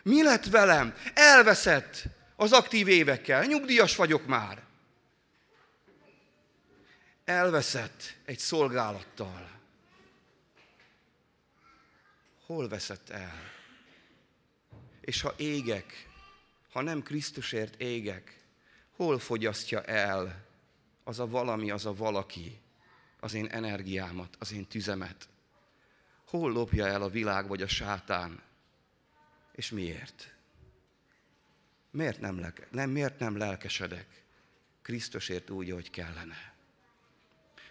Mi 0.02 0.22
lett 0.22 0.44
velem? 0.44 0.94
Elveszett 1.14 2.02
az 2.36 2.52
aktív 2.52 2.88
évekkel, 2.88 3.44
nyugdíjas 3.44 3.96
vagyok 3.96 4.26
már. 4.26 4.62
Elveszett 7.24 8.16
egy 8.24 8.38
szolgálattal. 8.38 9.50
Hol 12.46 12.68
veszett 12.68 13.08
el? 13.08 13.50
És 15.00 15.20
ha 15.20 15.34
égek, 15.36 16.08
ha 16.72 16.82
nem 16.82 17.02
Krisztusért 17.02 17.80
égek, 17.80 18.38
hol 18.96 19.18
fogyasztja 19.18 19.82
el 19.82 20.44
az 21.04 21.18
a 21.18 21.26
valami, 21.26 21.70
az 21.70 21.86
a 21.86 21.94
valaki 21.94 22.60
az 23.20 23.34
én 23.34 23.46
energiámat, 23.46 24.36
az 24.38 24.52
én 24.52 24.66
tüzemet? 24.66 25.28
Hol 26.26 26.52
lopja 26.52 26.86
el 26.86 27.02
a 27.02 27.08
világ 27.08 27.48
vagy 27.48 27.62
a 27.62 27.68
sátán? 27.68 28.42
És 29.52 29.70
miért? 29.70 30.34
Miért 31.90 32.20
nem, 32.20 32.40
lelke, 32.40 32.68
nem, 32.70 32.90
miért 32.90 33.18
nem 33.18 33.36
lelkesedek 33.36 34.24
Krisztusért 34.82 35.50
úgy, 35.50 35.70
hogy 35.70 35.90
kellene? 35.90 36.54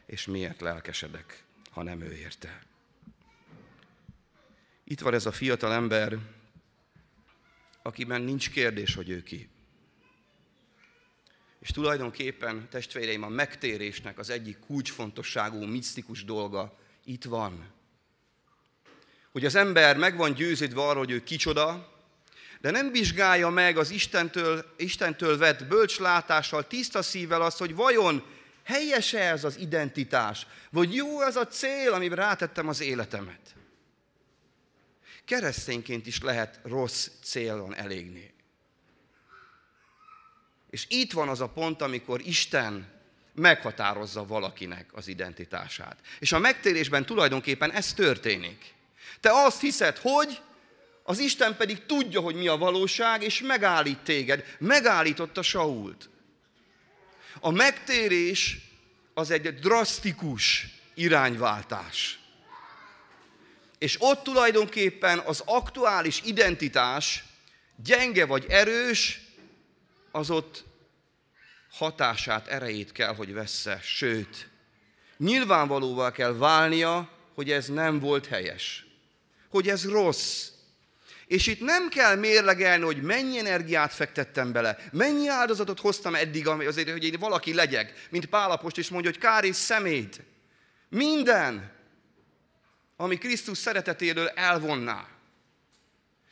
És 0.05 0.25
miért 0.25 0.61
lelkesedek, 0.61 1.43
ha 1.71 1.83
nem 1.83 2.01
ő 2.01 2.13
érte? 2.13 2.61
Itt 4.83 4.99
van 4.99 5.13
ez 5.13 5.25
a 5.25 5.31
fiatal 5.31 5.73
ember, 5.73 6.17
akiben 7.81 8.21
nincs 8.21 8.49
kérdés, 8.49 8.95
hogy 8.95 9.09
ő 9.09 9.23
ki. 9.23 9.49
És 11.67 11.73
tulajdonképpen, 11.73 12.67
testvéreim, 12.69 13.23
a 13.23 13.27
megtérésnek 13.27 14.19
az 14.19 14.29
egyik 14.29 14.59
kulcsfontosságú, 14.59 15.65
misztikus 15.65 16.23
dolga 16.23 16.77
itt 17.03 17.23
van. 17.23 17.71
Hogy 19.31 19.45
az 19.45 19.55
ember 19.55 19.97
meg 19.97 20.17
van 20.17 20.33
győződve 20.33 20.81
arról, 20.81 21.03
hogy 21.03 21.11
ő 21.11 21.23
kicsoda, 21.23 21.93
de 22.61 22.71
nem 22.71 22.91
vizsgálja 22.91 23.49
meg 23.49 23.77
az 23.77 23.89
Istentől, 23.89 24.73
Istentől 24.77 25.37
vett 25.37 25.65
bölcslátással, 25.65 26.67
tiszta 26.67 27.01
szívvel 27.01 27.41
azt, 27.41 27.57
hogy 27.57 27.75
vajon 27.75 28.23
helyese 28.63 29.19
ez 29.19 29.43
az 29.43 29.57
identitás, 29.57 30.47
vagy 30.69 30.95
jó 30.95 31.21
ez 31.21 31.35
a 31.35 31.47
cél, 31.47 31.93
amiben 31.93 32.17
rátettem 32.17 32.67
az 32.67 32.81
életemet. 32.81 33.55
Keresztényként 35.25 36.07
is 36.07 36.21
lehet 36.21 36.59
rossz 36.63 37.09
célon 37.23 37.75
elégni. 37.75 38.35
És 40.69 40.85
itt 40.89 41.11
van 41.11 41.29
az 41.29 41.41
a 41.41 41.49
pont, 41.49 41.81
amikor 41.81 42.21
Isten 42.25 42.95
meghatározza 43.33 44.25
valakinek 44.25 44.89
az 44.91 45.07
identitását. 45.07 45.97
És 46.19 46.31
a 46.31 46.39
megtérésben 46.39 47.05
tulajdonképpen 47.05 47.71
ez 47.71 47.93
történik. 47.93 48.73
Te 49.19 49.31
azt 49.31 49.61
hiszed, 49.61 49.97
hogy 49.97 50.39
az 51.03 51.19
Isten 51.19 51.57
pedig 51.57 51.85
tudja, 51.85 52.19
hogy 52.19 52.35
mi 52.35 52.47
a 52.47 52.57
valóság, 52.57 53.23
és 53.23 53.41
megállít 53.41 53.99
téged. 53.99 54.55
Megállította 54.59 55.41
Sault. 55.41 56.09
A 57.39 57.51
megtérés 57.51 58.57
az 59.13 59.31
egy 59.31 59.53
drasztikus 59.59 60.67
irányváltás. 60.93 62.19
És 63.77 63.95
ott 63.99 64.23
tulajdonképpen 64.23 65.19
az 65.19 65.43
aktuális 65.45 66.21
identitás, 66.23 67.23
gyenge 67.83 68.25
vagy 68.25 68.45
erős, 68.49 69.26
az 70.17 70.29
ott 70.29 70.63
hatását, 71.69 72.47
erejét 72.47 72.91
kell, 72.91 73.15
hogy 73.15 73.33
vessze. 73.33 73.79
Sőt, 73.83 74.49
nyilvánvalóvá 75.17 76.11
kell 76.11 76.33
válnia, 76.33 77.09
hogy 77.33 77.51
ez 77.51 77.67
nem 77.67 77.99
volt 77.99 78.25
helyes. 78.25 78.85
Hogy 79.49 79.69
ez 79.69 79.89
rossz. 79.89 80.47
És 81.27 81.47
itt 81.47 81.59
nem 81.59 81.89
kell 81.89 82.15
mérlegelni, 82.15 82.83
hogy 82.83 83.01
mennyi 83.01 83.39
energiát 83.39 83.93
fektettem 83.93 84.51
bele, 84.51 84.77
mennyi 84.91 85.27
áldozatot 85.27 85.79
hoztam 85.79 86.15
eddig 86.15 86.47
azért, 86.47 86.91
hogy 86.91 87.03
én 87.03 87.19
valaki 87.19 87.53
legyek, 87.53 88.07
mint 88.09 88.25
Pálapost 88.25 88.77
is 88.77 88.89
mondja, 88.89 89.11
hogy 89.11 89.19
kár 89.19 89.43
és 89.43 89.55
szemét. 89.55 90.21
Minden, 90.89 91.71
ami 92.95 93.17
Krisztus 93.17 93.57
szeretetéről 93.57 94.27
elvonná. 94.27 95.07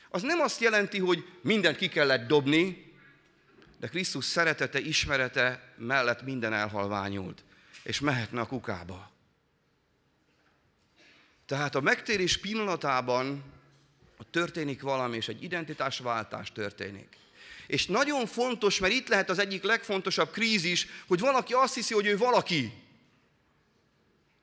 Az 0.09 0.21
nem 0.21 0.39
azt 0.39 0.61
jelenti, 0.61 0.99
hogy 0.99 1.25
mindent 1.41 1.77
ki 1.77 1.87
kellett 1.87 2.27
dobni, 2.27 2.84
de 3.79 3.87
Krisztus 3.87 4.25
szeretete, 4.25 4.79
ismerete 4.79 5.73
mellett 5.77 6.21
minden 6.21 6.53
elhalványult, 6.53 7.43
és 7.83 7.99
mehetne 7.99 8.41
a 8.41 8.45
kukába. 8.47 9.11
Tehát 11.45 11.75
a 11.75 11.81
megtérés 11.81 12.37
pillanatában 12.37 13.43
történik 14.31 14.81
valami, 14.81 15.15
és 15.15 15.27
egy 15.27 15.43
identitásváltás 15.43 16.51
történik. 16.51 17.17
És 17.67 17.85
nagyon 17.85 18.25
fontos, 18.25 18.79
mert 18.79 18.93
itt 18.93 19.07
lehet 19.07 19.29
az 19.29 19.39
egyik 19.39 19.63
legfontosabb 19.63 20.31
krízis, 20.31 20.87
hogy 21.07 21.19
valaki 21.19 21.53
azt 21.53 21.73
hiszi, 21.73 21.93
hogy 21.93 22.05
ő 22.05 22.17
valaki. 22.17 22.73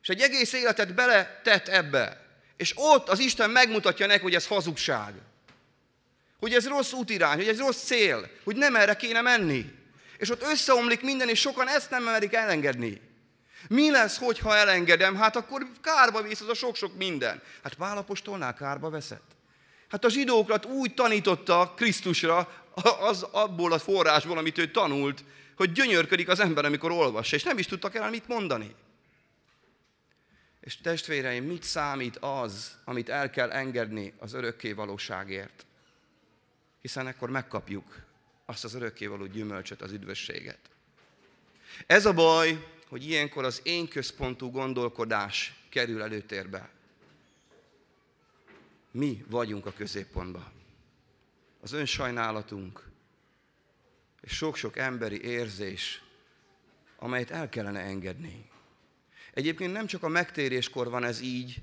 És 0.03 0.09
egy 0.09 0.21
egész 0.21 0.53
életet 0.53 0.95
bele 0.95 1.41
tett 1.43 1.69
ebbe. 1.69 2.27
És 2.57 2.73
ott 2.77 3.09
az 3.09 3.19
Isten 3.19 3.51
megmutatja 3.51 4.07
neki, 4.07 4.23
hogy 4.23 4.35
ez 4.35 4.47
hazugság 4.47 5.15
hogy 6.43 6.55
ez 6.55 6.69
rossz 6.69 6.93
útirány, 6.93 7.37
hogy 7.37 7.49
ez 7.49 7.59
rossz 7.59 7.83
cél, 7.85 8.31
hogy 8.45 8.57
nem 8.57 8.77
erre 8.77 8.97
kéne 8.97 9.21
menni. 9.21 9.73
És 10.19 10.31
ott 10.31 10.43
összeomlik 10.43 11.03
minden, 11.03 11.29
és 11.29 11.41
sokan 11.41 11.69
ezt 11.69 11.91
nem 11.91 12.03
merik 12.03 12.33
elengedni. 12.33 13.01
Mi 13.69 13.91
lesz, 13.91 14.19
hogyha 14.19 14.57
elengedem? 14.57 15.17
Hát 15.17 15.37
akkor 15.37 15.67
kárba 15.83 16.23
vész 16.23 16.41
az 16.41 16.49
a 16.49 16.55
sok-sok 16.55 16.97
minden. 16.97 17.43
Hát 17.63 17.75
Pálapostolnál 17.75 18.55
kárba 18.55 18.91
veszett. 18.91 19.31
Hát 19.89 20.05
a 20.05 20.11
zsidókat 20.11 20.65
úgy 20.65 20.95
tanította 20.95 21.75
Krisztusra, 21.77 22.65
az 23.01 23.23
abból 23.23 23.73
a 23.73 23.79
forrásból, 23.79 24.39
amit 24.39 24.59
ő 24.59 24.71
tanult, 24.71 25.25
hogy 25.57 25.73
gyönyörködik 25.73 26.29
az 26.29 26.41
ember, 26.41 26.65
amikor 26.65 26.91
olvassa, 26.91 27.37
és 27.37 27.43
nem 27.43 27.59
is 27.59 27.67
tudtak 27.67 27.95
el 27.95 28.11
mit 28.11 28.29
mondani. 28.29 28.75
És 30.61 30.81
testvéreim, 30.81 31.45
mit 31.45 31.63
számít 31.63 32.17
az, 32.17 32.73
amit 32.85 33.09
el 33.09 33.31
kell 33.31 33.51
engedni 33.51 34.15
az 34.19 34.33
örökké 34.33 34.73
valóságért? 34.73 35.67
Hiszen 36.83 37.07
akkor 37.07 37.31
megkapjuk 37.31 38.03
azt 38.45 38.65
az 38.65 38.75
örökkévaló 38.75 39.27
gyümölcsöt, 39.27 39.83
az 39.83 39.93
üdvösséget. 39.93 40.59
Ez 41.87 42.07
a 42.07 42.13
baj, 42.13 42.67
hogy 42.89 43.09
ilyenkor 43.09 43.45
az 43.45 43.61
én 43.65 43.89
központú 43.89 44.51
gondolkodás 44.51 45.55
kerül 45.69 46.03
előtérbe. 46.03 46.71
Mi 48.91 49.25
vagyunk 49.29 49.67
a 49.67 49.73
középpontban. 49.73 50.53
Az 51.61 51.73
önsajnálatunk 51.73 52.91
és 54.21 54.33
sok-sok 54.33 54.77
emberi 54.77 55.23
érzés, 55.23 56.03
amelyet 56.97 57.31
el 57.31 57.49
kellene 57.49 57.81
engedni. 57.81 58.51
Egyébként 59.35 59.73
nem 59.73 59.87
csak 59.87 60.03
a 60.03 60.09
megtéréskor 60.09 60.91
van 60.91 61.05
ez 61.05 61.21
így, 61.21 61.63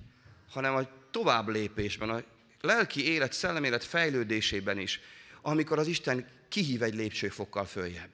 hanem 0.49 0.75
a 0.75 0.87
tovább 1.11 1.47
lépésben, 1.47 2.09
a 2.09 2.23
lelki 2.61 3.11
élet, 3.11 3.33
szellemélet 3.33 3.83
fejlődésében 3.83 4.77
is, 4.77 4.99
amikor 5.41 5.79
az 5.79 5.87
Isten 5.87 6.27
kihív 6.49 6.83
egy 6.83 6.95
lépcsőfokkal 6.95 7.65
följebb. 7.65 8.11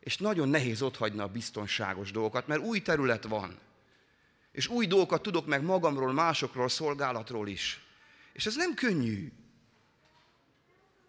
És 0.00 0.16
nagyon 0.16 0.48
nehéz 0.48 0.82
otthagyni 0.82 1.20
a 1.20 1.28
biztonságos 1.28 2.10
dolgokat, 2.10 2.46
mert 2.46 2.60
új 2.60 2.82
terület 2.82 3.24
van. 3.24 3.58
És 4.52 4.68
új 4.68 4.86
dolgokat 4.86 5.22
tudok 5.22 5.46
meg 5.46 5.62
magamról, 5.62 6.12
másokról, 6.12 6.68
szolgálatról 6.68 7.48
is. 7.48 7.80
És 8.32 8.46
ez 8.46 8.56
nem 8.56 8.74
könnyű. 8.74 9.32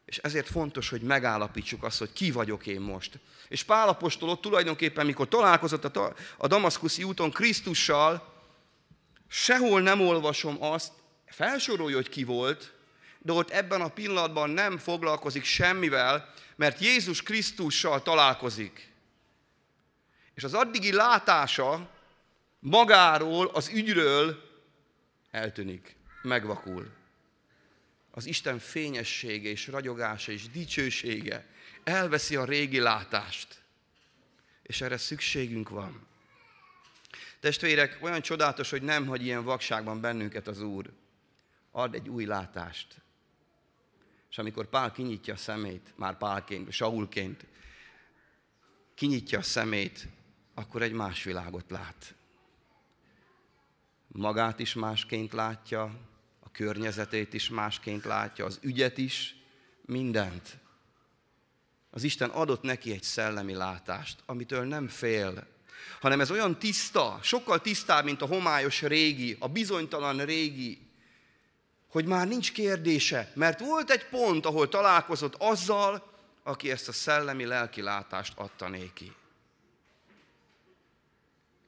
És 0.06 0.18
ezért 0.18 0.48
fontos, 0.48 0.90
hogy 0.90 1.02
megállapítsuk 1.02 1.84
azt, 1.84 2.00
hogy 2.00 2.14
ki 2.14 2.32
vagyok 2.32 2.68
én 2.68 2.82
most. 2.82 3.20
És 3.48 3.64
Pálapostól 3.64 4.30
ott 4.30 4.42
tulajdonképpen, 4.42 5.06
mikor 5.06 5.28
találkozott 5.28 5.84
a, 5.86 6.16
a 6.38 6.48
Damaszkuszi 6.48 7.04
úton 7.04 7.32
Krisztussal, 7.32 8.34
sehol 9.28 9.82
nem 9.82 10.02
olvasom 10.02 10.64
azt, 10.64 10.92
felsorolja, 11.36 11.96
hogy 11.96 12.10
ki 12.10 12.24
volt, 12.24 12.74
de 13.20 13.32
ott 13.32 13.50
ebben 13.50 13.82
a 13.82 13.88
pillanatban 13.88 14.50
nem 14.50 14.78
foglalkozik 14.78 15.44
semmivel, 15.44 16.34
mert 16.56 16.80
Jézus 16.80 17.24
Krisztussal 17.24 18.02
találkozik. 18.02 18.92
És 20.34 20.44
az 20.44 20.54
addigi 20.54 20.92
látása 20.92 21.90
magáról, 22.60 23.48
az 23.48 23.68
ügyről 23.68 24.44
eltűnik, 25.32 25.96
megvakul. 26.22 26.92
Az 28.12 28.26
Isten 28.26 28.60
fényessége 28.60 29.50
és 29.50 29.68
ragyogása 29.68 30.32
és 30.32 30.50
dicsősége 30.50 31.46
elveszi 31.84 32.36
a 32.36 32.46
régi 32.46 32.80
látást. 32.80 33.62
És 34.64 34.82
erre 34.82 34.98
szükségünk 34.98 35.70
van. 35.70 36.08
Testvérek, 37.40 37.98
olyan 38.02 38.22
csodálatos, 38.22 38.70
hogy 38.70 38.82
nem 38.82 39.06
hagy 39.06 39.24
ilyen 39.24 39.44
vakságban 39.44 40.02
bennünket 40.02 40.48
az 40.48 40.62
Úr 40.62 40.94
ad 41.76 41.94
egy 41.94 42.10
új 42.10 42.26
látást. 42.26 43.02
És 44.30 44.38
amikor 44.38 44.70
Pál 44.70 44.92
kinyitja 44.92 45.34
a 45.34 45.38
szemét, 45.38 45.94
már 45.96 46.18
Pálként, 46.18 46.72
Saulként, 46.72 47.46
kinyitja 48.94 49.40
a 49.40 49.42
szemét, 49.42 50.08
akkor 50.54 50.82
egy 50.82 50.92
más 50.92 51.24
világot 51.24 51.72
lát. 51.72 52.16
magát 54.08 54.60
is 54.60 54.74
másként 54.74 55.34
látja, 55.34 55.84
a 56.40 56.52
környezetét 56.52 57.34
is 57.34 57.50
másként 57.50 58.04
látja, 58.04 58.46
az 58.46 58.60
ügyet 58.62 58.98
is, 58.98 59.36
mindent. 59.86 60.58
Az 61.90 62.04
Isten 62.04 62.30
adott 62.30 62.62
neki 62.62 62.92
egy 62.92 63.04
szellemi 63.04 63.54
látást, 63.54 64.24
amitől 64.26 64.64
nem 64.64 64.88
fél, 64.88 65.48
hanem 66.00 66.20
ez 66.20 66.32
olyan 66.32 66.60
tiszta, 66.60 67.20
sokkal 67.22 67.62
tisztább, 67.62 68.04
mint 68.04 68.22
a 68.22 68.26
homályos 68.26 68.82
régi, 68.82 69.36
a 69.40 69.48
bizonytalan 69.48 70.26
régi, 70.26 70.85
hogy 71.96 72.06
már 72.06 72.28
nincs 72.28 72.52
kérdése, 72.52 73.32
mert 73.34 73.60
volt 73.60 73.90
egy 73.90 74.06
pont, 74.06 74.46
ahol 74.46 74.70
találkozott 74.70 75.36
azzal, 75.38 76.12
aki 76.44 76.72
ezt 76.72 76.88
a 76.88 76.92
szellemi 76.92 77.46
lelki 77.46 77.82
látást 77.82 78.34
adta 78.36 78.70
néki. 78.70 79.12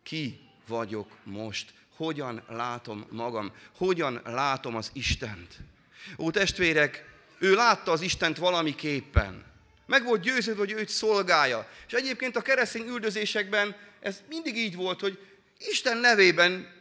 Ki 0.03 0.39
vagyok 0.67 1.11
most? 1.23 1.73
Hogyan 1.95 2.43
látom 2.49 3.05
magam? 3.09 3.51
Hogyan 3.77 4.21
látom 4.25 4.75
az 4.75 4.89
Istent? 4.93 5.57
Ó, 6.17 6.31
testvérek, 6.31 7.05
ő 7.39 7.53
látta 7.53 7.91
az 7.91 8.01
Istent 8.01 8.37
valamiképpen. 8.37 9.45
Meg 9.85 10.03
volt 10.03 10.21
győződve, 10.21 10.59
hogy 10.59 10.71
őt 10.71 10.89
szolgálja. 10.89 11.69
És 11.87 11.93
egyébként 11.93 12.35
a 12.35 12.41
keresztény 12.41 12.87
üldözésekben 12.87 13.75
ez 13.99 14.21
mindig 14.29 14.57
így 14.57 14.75
volt, 14.75 14.99
hogy 14.99 15.19
Isten 15.57 15.97
nevében 15.97 16.73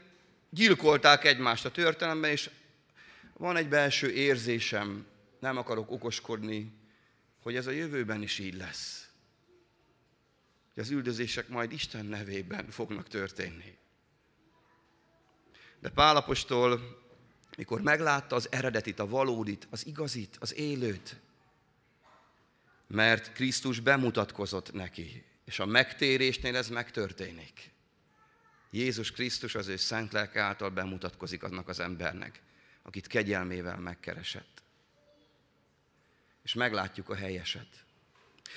gyilkolták 0.51 1.25
egymást 1.25 1.65
a 1.65 1.71
történelemben, 1.71 2.31
és 2.31 2.51
van 3.39 3.57
egy 3.57 3.69
belső 3.69 4.11
érzésem, 4.11 5.07
nem 5.41 5.57
akarok 5.57 5.91
okoskodni, 5.91 6.73
hogy 7.41 7.57
ez 7.57 7.67
a 7.67 7.71
jövőben 7.71 8.23
is 8.23 8.39
így 8.39 8.55
lesz. 8.55 9.09
Hogy 10.75 10.83
az 10.83 10.91
üldözések 10.91 11.49
majd 11.49 11.73
Isten 11.73 12.05
nevében 12.05 12.71
fognak 12.71 13.09
történni. 13.09 13.79
De 15.81 15.89
Pálapostól, 15.89 16.81
mikor 17.57 17.81
meglátta 17.81 18.37
az 18.37 18.49
eredetit, 18.53 18.99
a 18.99 19.09
valódit, 19.09 19.67
az 19.71 19.87
igazit, 19.87 20.37
az 20.41 20.55
élőt, 20.55 21.17
mert 22.87 23.33
Krisztus 23.33 23.81
bemutatkozott 23.81 24.73
neki, 24.73 25.25
és 25.45 25.59
a 25.59 25.67
megtérésnél 25.67 26.57
ez 26.57 26.69
megtörténik. 26.69 27.71
Jézus 28.71 29.13
Krisztus 29.13 29.55
az 29.55 29.67
ő 29.69 29.77
szent 29.77 30.13
lelke 30.13 30.41
által 30.41 30.71
bemutatkozik 30.71 31.43
annak 31.43 31.69
az 31.69 31.81
embernek, 31.81 32.43
akit 32.87 33.07
kegyelmével 33.07 33.77
megkeresett. 33.79 34.63
És 36.43 36.55
meglátjuk 36.55 37.09
a 37.09 37.15
helyeset. 37.15 37.67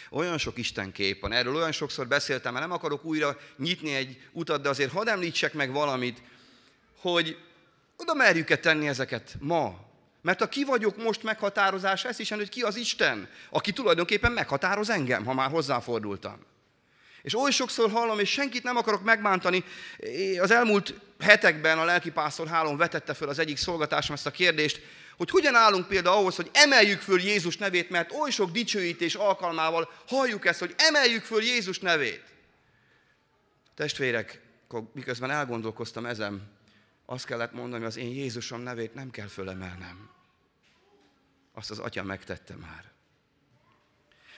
Olyan 0.10 0.38
sok 0.38 0.58
Isten 0.58 0.92
kép 0.92 1.22
van, 1.22 1.32
erről 1.32 1.56
olyan 1.56 1.72
sokszor 1.72 2.08
beszéltem, 2.08 2.54
mert 2.54 2.66
nem 2.66 2.76
akarok 2.76 3.06
újra 3.06 3.38
nyitni 3.58 3.96
egy 3.96 4.22
utat, 4.32 4.62
de 4.62 4.70
azért 4.70 4.92
hadd 4.92 5.10
említsek 5.10 5.54
meg 5.54 5.72
valamit, 5.72 6.22
hogy 6.98 7.38
oda 7.96 8.14
merjük-e 8.14 8.58
tenni 8.58 8.88
ezeket 8.88 9.36
ma, 9.40 9.88
mert 10.22 10.42
a 10.42 10.50
ki 10.50 10.64
vagyok 10.64 10.98
most 10.98 11.24
meghatározás, 11.24 12.06
ez 12.06 12.20
is, 12.20 12.30
hogy 12.30 12.50
ki 12.50 12.62
az 12.62 12.76
Isten, 12.76 13.30
aki 13.50 13.72
tulajdonképpen 13.72 14.32
meghatároz 14.32 14.90
engem, 14.90 15.26
ha 15.26 15.34
már 15.34 15.50
hozzáfordultam. 15.50 16.46
És 17.22 17.36
oly 17.36 17.52
sokszor 17.52 17.92
hallom, 17.92 18.20
és 18.20 18.30
senkit 18.30 18.64
nem 18.64 18.78
akarok 18.78 19.04
megmántani, 19.04 19.64
az 20.40 20.52
elmúlt 20.52 20.94
hetekben 21.20 21.80
a 21.80 21.84
lelkipásztor 21.84 22.48
hálón 22.48 22.78
vetette 22.78 23.14
föl 23.14 23.30
az 23.30 23.40
egyik 23.40 23.58
szolgatásom 23.58 24.16
ezt 24.16 24.26
a 24.26 24.32
kérdést, 24.32 24.82
hogy 25.18 25.30
hogyan 25.30 25.56
állunk 25.56 25.88
például 25.88 26.16
ahhoz, 26.16 26.36
hogy 26.36 26.50
emeljük 26.54 27.02
föl 27.02 27.22
Jézus 27.22 27.58
nevét, 27.58 27.90
mert 27.90 28.12
oly 28.12 28.30
sok 28.30 28.52
dicsőítés 28.52 29.16
alkalmával 29.16 29.92
halljuk 30.08 30.46
ezt, 30.46 30.60
hogy 30.60 30.74
emeljük 30.78 31.24
föl 31.24 31.44
Jézus 31.44 31.80
nevét. 31.80 32.24
Testvérek, 33.76 34.42
miközben 34.94 35.32
elgondolkoztam 35.32 36.06
ezen, 36.06 36.58
azt 37.06 37.26
kellett 37.26 37.54
mondani, 37.54 37.84
hogy 37.84 37.92
az 37.92 37.98
én 37.98 38.14
Jézusom 38.14 38.62
nevét 38.62 38.94
nem 38.94 39.10
kell 39.10 39.28
fölemelnem. 39.28 40.10
Azt 41.54 41.72
az 41.72 41.80
atya 41.80 42.04
megtette 42.04 42.56
már. 42.56 42.92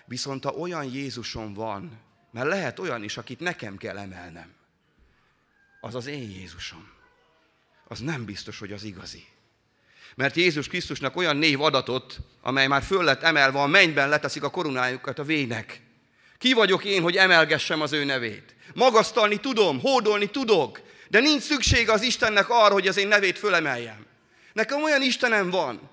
Viszont 0.05 0.43
ha 0.43 0.51
olyan 0.51 0.83
Jézusom 0.83 1.53
van, 1.53 1.99
mert 2.31 2.47
lehet 2.47 2.79
olyan 2.79 3.03
is, 3.03 3.17
akit 3.17 3.39
nekem 3.39 3.77
kell 3.77 3.97
emelnem, 3.97 4.53
az 5.81 5.95
az 5.95 6.07
én 6.07 6.29
Jézusom. 6.29 6.89
Az 7.87 7.99
nem 7.99 8.25
biztos, 8.25 8.59
hogy 8.59 8.71
az 8.71 8.83
igazi. 8.83 9.25
Mert 10.15 10.35
Jézus 10.35 10.67
Krisztusnak 10.67 11.15
olyan 11.15 11.37
név 11.37 11.61
adatot, 11.61 12.19
amely 12.41 12.67
már 12.67 12.83
föl 12.83 13.03
lett 13.03 13.21
emelve, 13.21 13.59
a 13.59 13.67
mennyben 13.67 14.09
leteszik 14.09 14.43
a 14.43 14.49
koronájukat 14.49 15.19
a 15.19 15.23
vének. 15.23 15.81
Ki 16.37 16.53
vagyok 16.53 16.83
én, 16.83 17.01
hogy 17.01 17.15
emelgessem 17.15 17.81
az 17.81 17.93
ő 17.93 18.03
nevét? 18.03 18.55
Magasztalni 18.73 19.39
tudom, 19.39 19.79
hódolni 19.79 20.29
tudok, 20.29 20.81
de 21.09 21.19
nincs 21.19 21.41
szüksége 21.41 21.91
az 21.91 22.01
Istennek 22.01 22.49
arra, 22.49 22.73
hogy 22.73 22.87
az 22.87 22.97
én 22.97 23.07
nevét 23.07 23.37
fölemeljem. 23.37 24.05
Nekem 24.53 24.83
olyan 24.83 25.01
Istenem 25.01 25.49
van, 25.49 25.89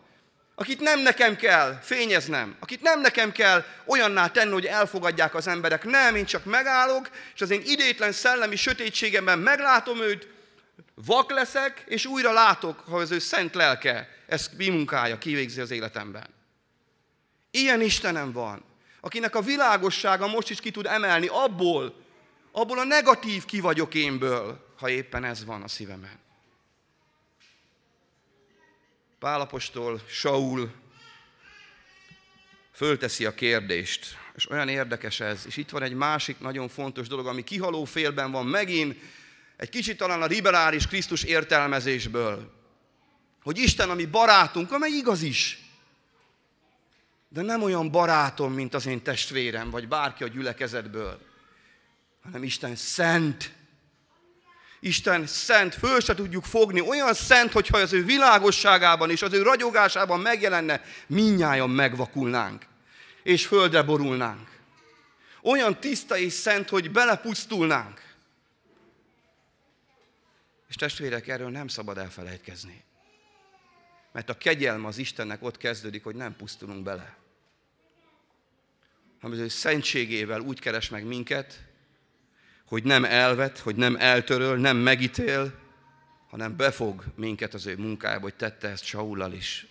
akit 0.61 0.81
nem 0.81 1.01
nekem 1.01 1.37
kell 1.37 1.79
fényeznem, 1.83 2.57
akit 2.61 2.83
nem 2.83 3.01
nekem 3.01 3.33
kell 3.33 3.65
olyanná 3.87 4.27
tenni, 4.27 4.53
hogy 4.53 4.67
elfogadják 4.67 5.35
az 5.35 5.47
emberek. 5.47 5.85
Nem, 5.85 6.15
én 6.15 6.25
csak 6.25 6.45
megállok, 6.45 7.11
és 7.35 7.41
az 7.41 7.51
én 7.51 7.63
idétlen 7.65 8.13
szellemi 8.13 8.57
sötétségemben 8.57 9.39
meglátom 9.39 10.01
őt, 10.01 10.29
vak 10.95 11.31
leszek, 11.31 11.85
és 11.87 12.07
újra 12.07 12.33
látok, 12.33 12.81
ha 12.89 12.97
az 12.97 13.11
ő 13.11 13.19
szent 13.19 13.55
lelke 13.55 14.09
ezt 14.27 14.57
mi 14.57 14.69
munkája 14.69 15.19
kivégzi 15.19 15.61
az 15.61 15.71
életemben. 15.71 16.27
Ilyen 17.51 17.81
Istenem 17.81 18.33
van, 18.33 18.65
akinek 19.01 19.35
a 19.35 19.41
világossága 19.41 20.27
most 20.27 20.51
is 20.51 20.61
ki 20.61 20.71
tud 20.71 20.87
emelni 20.87 21.27
abból, 21.27 22.05
abból 22.53 22.79
a 22.79 22.85
negatív 22.85 23.45
ki 23.45 23.61
vagyok 23.61 23.95
énből, 23.95 24.75
ha 24.79 24.89
éppen 24.89 25.25
ez 25.25 25.45
van 25.45 25.63
a 25.63 25.69
szívemen. 25.69 26.27
Pálapostól 29.19 30.01
Saul 30.09 30.71
fölteszi 32.73 33.25
a 33.25 33.35
kérdést, 33.35 34.17
és 34.35 34.51
olyan 34.51 34.69
érdekes 34.69 35.21
ez, 35.21 35.47
és 35.47 35.57
itt 35.57 35.71
van 35.71 35.83
egy 35.83 35.95
másik 35.95 36.41
nagyon 36.41 36.69
fontos 36.69 37.09
dolog, 37.09 37.27
ami 37.27 37.45
kihaló 37.45 37.85
félben 37.85 38.31
van 38.31 38.47
megint, 38.47 38.97
egy 39.57 39.69
kicsit 39.69 39.97
talán 39.97 40.23
a 40.23 40.27
liberális 40.27 40.87
Krisztus 40.87 41.23
értelmezésből, 41.23 42.53
hogy 43.43 43.59
Isten, 43.59 43.91
ami 43.91 44.05
barátunk, 44.05 44.73
amely 44.73 44.91
igaz 44.91 45.23
is, 45.23 45.59
de 47.29 47.43
nem 47.43 47.63
olyan 47.63 47.91
barátom, 47.91 48.53
mint 48.53 48.75
az 48.75 48.87
én 48.87 49.03
testvérem, 49.03 49.71
vagy 49.71 49.89
bárki 49.89 50.25
a 50.25 50.29
gyülekezetből, 50.29 51.21
hanem 52.23 52.43
Isten 52.43 52.77
szent, 52.77 53.53
Isten 54.81 55.27
szent, 55.27 55.75
föl 55.75 56.01
se 56.01 56.15
tudjuk 56.15 56.45
fogni, 56.45 56.81
olyan 56.81 57.15
szent, 57.15 57.53
hogyha 57.53 57.79
az 57.79 57.93
ő 57.93 58.05
világosságában 58.05 59.11
és 59.11 59.23
az 59.23 59.33
ő 59.33 59.43
ragyogásában 59.43 60.21
megjelenne, 60.21 60.83
minnyáján 61.07 61.71
megvakulnánk, 61.71 62.67
és 63.23 63.47
földre 63.47 63.83
borulnánk. 63.83 64.49
Olyan 65.43 65.81
tiszta 65.81 66.17
és 66.17 66.33
szent, 66.33 66.69
hogy 66.69 66.91
belepusztulnánk. 66.91 68.03
És 70.69 70.75
testvérek, 70.75 71.29
erről 71.29 71.51
nem 71.51 71.69
szabad 71.69 71.99
elfelejtkezni. 71.99 72.85
Mert 74.13 74.29
a 74.29 74.39
kegyelme 74.39 74.87
az 74.87 74.99
Istennek 74.99 75.43
ott 75.43 75.57
kezdődik, 75.57 76.05
hogy 76.05 76.15
nem 76.15 76.37
pusztulunk 76.37 76.83
bele. 76.83 77.17
Hanem 79.21 79.37
az 79.39 79.43
ő 79.43 79.49
szentségével 79.49 80.41
úgy 80.41 80.61
keres 80.61 80.89
meg 80.89 81.05
minket, 81.05 81.68
hogy 82.69 82.85
nem 82.85 83.05
elvet, 83.05 83.59
hogy 83.59 83.77
nem 83.77 83.97
eltöröl, 83.97 84.57
nem 84.57 84.77
megítél, 84.77 85.59
hanem 86.29 86.57
befog 86.57 87.05
minket 87.15 87.55
az 87.55 87.67
ő 87.67 87.77
munkájába, 87.77 88.23
hogy 88.23 88.35
tette 88.35 88.69
ezt 88.69 88.85
Saullal 88.85 89.33
is. 89.33 89.67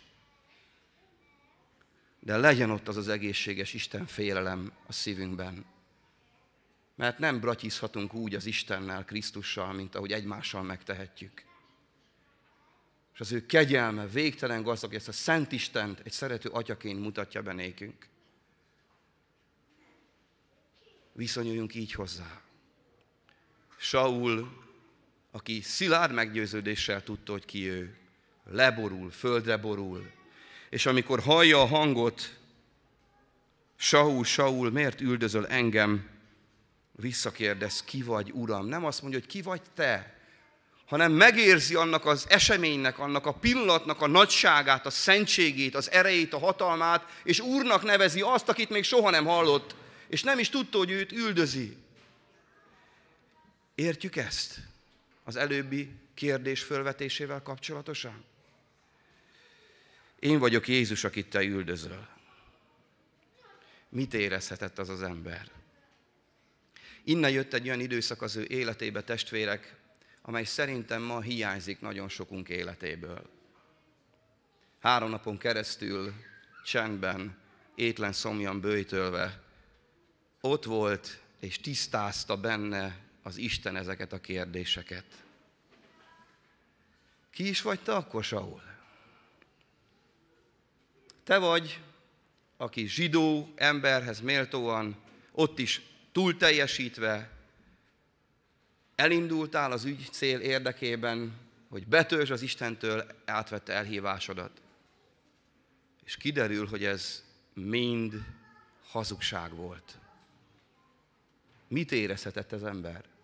De 2.19 2.37
legyen 2.37 2.69
ott 2.69 2.87
az 2.87 2.97
az 2.97 3.07
egészséges 3.07 3.73
Isten 3.73 4.05
félelem 4.05 4.71
a 4.87 4.93
szívünkben. 4.93 5.65
Mert 6.95 7.19
nem 7.19 7.39
bratyizhatunk 7.39 8.13
úgy 8.13 8.35
az 8.35 8.45
Istennel, 8.45 9.05
Krisztussal, 9.05 9.73
mint 9.73 9.95
ahogy 9.95 10.11
egymással 10.11 10.63
megtehetjük. 10.63 11.43
És 13.13 13.19
az 13.19 13.31
ő 13.31 13.45
kegyelme 13.45 14.07
végtelen 14.07 14.63
gazdag, 14.63 14.93
ezt 14.93 15.07
a 15.07 15.11
Szent 15.11 15.51
Istent 15.51 15.99
egy 16.03 16.11
szerető 16.11 16.49
atyaként 16.49 16.99
mutatja 16.99 17.41
be 17.41 17.53
nékünk. 17.53 18.07
Viszonyuljunk 21.13 21.75
így 21.75 21.91
hozzá. 21.91 22.41
Saul, 23.77 24.65
aki 25.31 25.61
szilárd 25.61 26.13
meggyőződéssel 26.13 27.03
tudta, 27.03 27.31
hogy 27.31 27.45
ki 27.45 27.69
ő, 27.69 27.95
leborul, 28.51 29.11
földre 29.11 29.57
borul, 29.57 30.11
és 30.69 30.85
amikor 30.85 31.19
hallja 31.19 31.61
a 31.61 31.65
hangot, 31.65 32.35
Saul, 33.75 34.23
Saul, 34.23 34.71
miért 34.71 35.01
üldözöl 35.01 35.47
engem? 35.47 36.09
Visszakérdez, 36.91 37.83
ki 37.83 38.01
vagy, 38.03 38.31
Uram? 38.31 38.67
Nem 38.67 38.85
azt 38.85 39.01
mondja, 39.01 39.19
hogy 39.19 39.29
ki 39.29 39.41
vagy 39.41 39.61
te, 39.75 40.17
hanem 40.85 41.11
megérzi 41.11 41.75
annak 41.75 42.05
az 42.05 42.25
eseménynek, 42.29 42.99
annak 42.99 43.25
a 43.25 43.33
pillanatnak 43.33 44.01
a 44.01 44.07
nagyságát, 44.07 44.85
a 44.85 44.89
szentségét, 44.89 45.75
az 45.75 45.91
erejét, 45.91 46.33
a 46.33 46.39
hatalmát, 46.39 47.05
és 47.23 47.39
Úrnak 47.39 47.83
nevezi 47.83 48.21
azt, 48.21 48.49
akit 48.49 48.69
még 48.69 48.83
soha 48.83 49.09
nem 49.09 49.25
hallott, 49.25 49.75
és 50.07 50.23
nem 50.23 50.39
is 50.39 50.49
tudta, 50.49 50.77
hogy 50.77 50.91
őt 50.91 51.11
üldözi. 51.11 51.77
Értjük 53.77 54.15
ezt? 54.15 54.59
Az 55.23 55.35
előbbi 55.35 55.91
kérdés 56.13 56.63
fölvetésével 56.63 57.41
kapcsolatosan? 57.41 58.23
Én 60.19 60.39
vagyok 60.39 60.67
Jézus, 60.67 61.03
akit 61.03 61.29
te 61.29 61.43
üldözöl. 61.43 62.07
Mit 63.89 64.13
érezhetett 64.13 64.79
az 64.79 64.89
az 64.89 65.01
ember? 65.01 65.51
Innen 67.03 67.31
jött 67.31 67.53
egy 67.53 67.67
olyan 67.67 67.79
időszak 67.79 68.21
az 68.21 68.35
ő 68.35 68.45
életébe, 68.49 69.03
testvérek, 69.03 69.75
amely 70.21 70.43
szerintem 70.43 71.01
ma 71.01 71.21
hiányzik 71.21 71.79
nagyon 71.79 72.09
sokunk 72.09 72.49
életéből. 72.49 73.29
Három 74.79 75.09
napon 75.09 75.37
keresztül 75.37 76.13
csendben, 76.65 77.37
étlen 77.75 78.13
szomjan 78.13 78.61
bőjtölve, 78.61 79.43
ott 80.41 80.63
volt 80.63 81.21
és 81.39 81.59
tisztázta 81.59 82.37
benne 82.37 83.05
az 83.27 83.37
Isten 83.37 83.75
ezeket 83.75 84.13
a 84.13 84.21
kérdéseket. 84.21 85.05
Ki 87.29 87.47
is 87.47 87.61
vagy 87.61 87.79
te 87.79 87.95
akkor, 87.95 88.23
Saul? 88.23 88.61
Te 91.23 91.37
vagy, 91.37 91.81
aki 92.57 92.87
zsidó 92.87 93.53
emberhez 93.55 94.19
méltóan, 94.19 94.95
ott 95.31 95.59
is 95.59 95.81
túl 96.11 96.37
teljesítve, 96.37 97.31
elindultál 98.95 99.71
az 99.71 99.85
ügy 99.85 100.07
cél 100.11 100.39
érdekében, 100.39 101.33
hogy 101.69 101.87
betörzs 101.87 102.29
az 102.29 102.41
Istentől 102.41 103.05
átvette 103.25 103.73
elhívásodat. 103.73 104.61
És 106.03 106.17
kiderül, 106.17 106.67
hogy 106.67 106.83
ez 106.83 107.23
mind 107.53 108.25
hazugság 108.89 109.55
volt. 109.55 109.97
Mit 111.67 111.91
érezhetett 111.91 112.51
az 112.51 112.63
ember? 112.63 113.15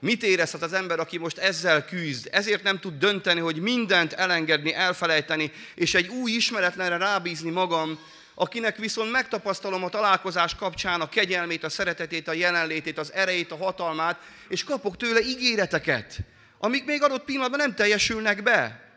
Mit 0.00 0.22
érezhet 0.22 0.62
az 0.62 0.72
ember, 0.72 0.98
aki 0.98 1.18
most 1.18 1.38
ezzel 1.38 1.84
küzd? 1.84 2.28
Ezért 2.32 2.62
nem 2.62 2.78
tud 2.78 2.98
dönteni, 2.98 3.40
hogy 3.40 3.60
mindent 3.60 4.12
elengedni, 4.12 4.74
elfelejteni, 4.74 5.52
és 5.74 5.94
egy 5.94 6.08
új 6.08 6.30
ismeretlenre 6.30 6.96
rábízni 6.96 7.50
magam, 7.50 7.98
akinek 8.34 8.76
viszont 8.76 9.10
megtapasztalom 9.10 9.84
a 9.84 9.88
találkozás 9.88 10.54
kapcsán 10.54 11.00
a 11.00 11.08
kegyelmét, 11.08 11.64
a 11.64 11.68
szeretetét, 11.68 12.28
a 12.28 12.32
jelenlétét, 12.32 12.98
az 12.98 13.12
erejét, 13.12 13.52
a 13.52 13.56
hatalmát, 13.56 14.20
és 14.48 14.64
kapok 14.64 14.96
tőle 14.96 15.20
ígéreteket, 15.20 16.18
amik 16.58 16.84
még 16.84 17.02
adott 17.02 17.24
pillanatban 17.24 17.58
nem 17.58 17.74
teljesülnek 17.74 18.42
be. 18.42 18.90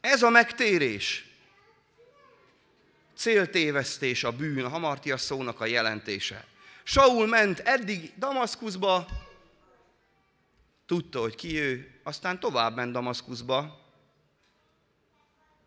Ez 0.00 0.22
a 0.22 0.30
megtérés. 0.30 1.24
Céltévesztés 3.16 4.24
a 4.24 4.32
bűn, 4.32 4.64
a 4.64 4.68
hamartia 4.68 5.16
szónak 5.16 5.60
a 5.60 5.66
jelentése. 5.66 6.44
Saul 6.84 7.26
ment 7.26 7.58
eddig 7.58 8.12
Damaszkuszba, 8.18 9.06
tudta, 10.86 11.20
hogy 11.20 11.34
ki 11.34 11.58
ő, 11.58 12.00
aztán 12.02 12.40
tovább 12.40 12.74
ment 12.74 12.92
Damaszkuszba, 12.92 13.84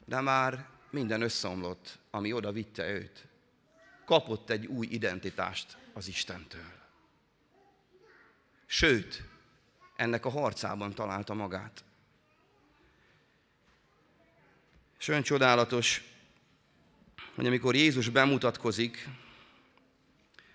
de 0.05 0.21
már 0.21 0.69
minden 0.89 1.21
összeomlott, 1.21 1.99
ami 2.11 2.33
oda 2.33 2.51
vitte 2.51 2.89
őt. 2.89 3.27
Kapott 4.05 4.49
egy 4.49 4.65
új 4.65 4.87
identitást 4.87 5.77
az 5.93 6.07
Istentől. 6.07 6.71
Sőt, 8.65 9.23
ennek 9.95 10.25
a 10.25 10.29
harcában 10.29 10.93
találta 10.93 11.33
magát. 11.33 11.83
És 14.99 15.07
olyan 15.07 15.23
csodálatos, 15.23 16.03
hogy 17.35 17.47
amikor 17.47 17.75
Jézus 17.75 18.09
bemutatkozik, 18.09 19.07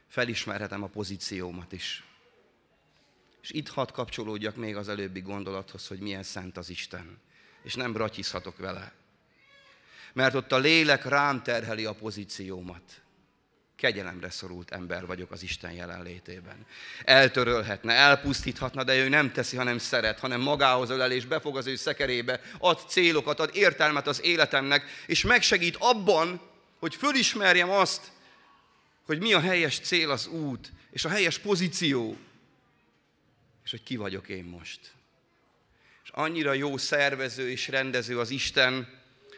felismerhetem 0.06 0.82
a 0.82 0.86
pozíciómat 0.86 1.72
is. 1.72 2.04
És 3.44 3.50
itt 3.50 3.68
hadd 3.68 3.92
kapcsolódjak 3.92 4.56
még 4.56 4.76
az 4.76 4.88
előbbi 4.88 5.20
gondolathoz, 5.20 5.86
hogy 5.86 5.98
milyen 5.98 6.22
szent 6.22 6.56
az 6.56 6.70
Isten. 6.70 7.18
És 7.62 7.74
nem 7.74 7.92
bratyizhatok 7.92 8.58
vele. 8.58 8.92
Mert 10.12 10.34
ott 10.34 10.52
a 10.52 10.58
lélek 10.58 11.04
rám 11.04 11.42
terheli 11.42 11.84
a 11.84 11.92
pozíciómat. 11.92 12.82
Kegyelemre 13.76 14.30
szorult 14.30 14.70
ember 14.70 15.06
vagyok 15.06 15.30
az 15.30 15.42
Isten 15.42 15.72
jelenlétében. 15.72 16.66
Eltörölhetne, 17.04 17.92
elpusztíthatna, 17.92 18.84
de 18.84 18.96
ő 18.96 19.08
nem 19.08 19.32
teszi, 19.32 19.56
hanem 19.56 19.78
szeret, 19.78 20.18
hanem 20.18 20.40
magához 20.40 20.90
ölel 20.90 21.12
és 21.12 21.26
befog 21.26 21.56
az 21.56 21.66
ő 21.66 21.76
szekerébe, 21.76 22.40
ad 22.58 22.80
célokat, 22.88 23.40
ad 23.40 23.50
értelmet 23.52 24.06
az 24.06 24.22
életemnek, 24.22 24.84
és 25.06 25.22
megsegít 25.22 25.76
abban, 25.78 26.40
hogy 26.78 26.94
fölismerjem 26.94 27.70
azt, 27.70 28.12
hogy 29.06 29.18
mi 29.18 29.32
a 29.32 29.40
helyes 29.40 29.78
cél, 29.78 30.10
az 30.10 30.26
út, 30.26 30.72
és 30.90 31.04
a 31.04 31.08
helyes 31.08 31.38
pozíció, 31.38 32.18
és 33.64 33.70
hogy 33.70 33.82
ki 33.82 33.96
vagyok 33.96 34.28
én 34.28 34.44
most. 34.44 34.80
És 36.04 36.10
annyira 36.12 36.52
jó 36.52 36.76
szervező 36.76 37.50
és 37.50 37.68
rendező 37.68 38.18
az 38.18 38.30
Isten, 38.30 38.88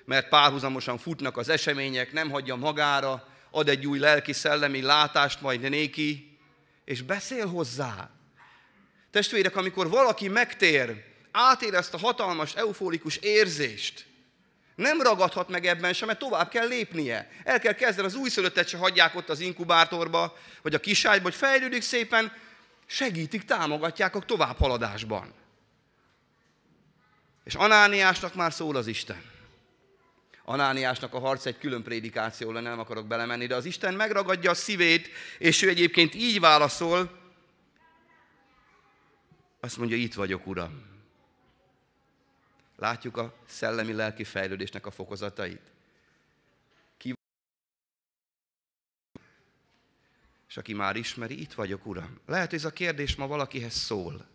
mert 0.05 0.29
párhuzamosan 0.29 0.99
futnak 0.99 1.37
az 1.37 1.49
események, 1.49 2.13
nem 2.13 2.31
hagyja 2.31 2.57
magára, 2.57 3.29
ad 3.51 3.69
egy 3.69 3.87
új 3.87 3.99
lelki-szellemi 3.99 4.83
látást 4.83 5.41
majd 5.41 5.61
néki, 5.61 6.39
és 6.85 7.03
beszél 7.03 7.47
hozzá. 7.47 8.11
Testvérek, 9.11 9.57
amikor 9.57 9.89
valaki 9.89 10.29
megtér, 10.29 11.05
átér 11.31 11.75
ezt 11.75 11.95
a 11.95 11.99
hatalmas, 11.99 12.55
eufórikus 12.55 13.17
érzést, 13.17 14.07
nem 14.75 15.01
ragadhat 15.01 15.49
meg 15.49 15.67
ebben 15.67 15.93
sem, 15.93 16.07
mert 16.07 16.19
tovább 16.19 16.49
kell 16.49 16.67
lépnie. 16.67 17.31
El 17.45 17.61
kell 17.61 17.73
kezdeni, 17.73 18.07
az 18.07 18.15
újszülöttet 18.15 18.69
se 18.69 18.77
hagyják 18.77 19.15
ott 19.15 19.29
az 19.29 19.41
inkubátorba, 19.41 20.39
vagy 20.63 20.75
a 20.75 20.81
kiságyba, 20.81 21.23
hogy 21.23 21.35
fejlődik 21.35 21.83
szépen, 21.83 22.33
segítik, 22.87 23.45
támogatják 23.45 24.15
a 24.15 24.21
továbbhaladásban. 24.21 25.33
És 27.45 27.55
Anániásnak 27.55 28.35
már 28.35 28.53
szól 28.53 28.77
az 28.77 28.87
Isten. 28.87 29.23
Anániásnak 30.45 31.15
a 31.15 31.19
harc 31.19 31.47
egy 31.47 31.59
külön 31.59 31.83
prédikáció 31.83 32.51
lenne, 32.53 32.69
nem 32.69 32.79
akarok 32.79 33.07
belemenni, 33.07 33.47
de 33.47 33.55
az 33.55 33.65
Isten 33.65 33.95
megragadja 33.95 34.51
a 34.51 34.55
szívét, 34.55 35.09
és 35.39 35.63
ő 35.63 35.69
egyébként 35.69 36.15
így 36.15 36.41
válaszol, 36.41 37.25
azt 39.61 39.77
mondja, 39.77 39.97
itt 39.97 40.15
vagyok, 40.15 40.47
Uram. 40.47 40.83
Látjuk 42.77 43.17
a 43.17 43.35
szellemi-lelki 43.47 44.25
fejlődésnek 44.25 44.87
a 44.87 44.91
fokozatait. 44.91 45.73
És 50.57 50.63
aki 50.63 50.75
már 50.75 50.97
ismeri, 50.97 51.41
itt 51.41 51.53
vagyok, 51.53 51.87
Uram. 51.87 52.21
Lehet, 52.27 52.53
ez 52.53 52.65
a 52.65 52.71
kérdés 52.71 53.17
ma 53.17 53.27
valakihez 53.27 53.75
szól. 53.75 54.27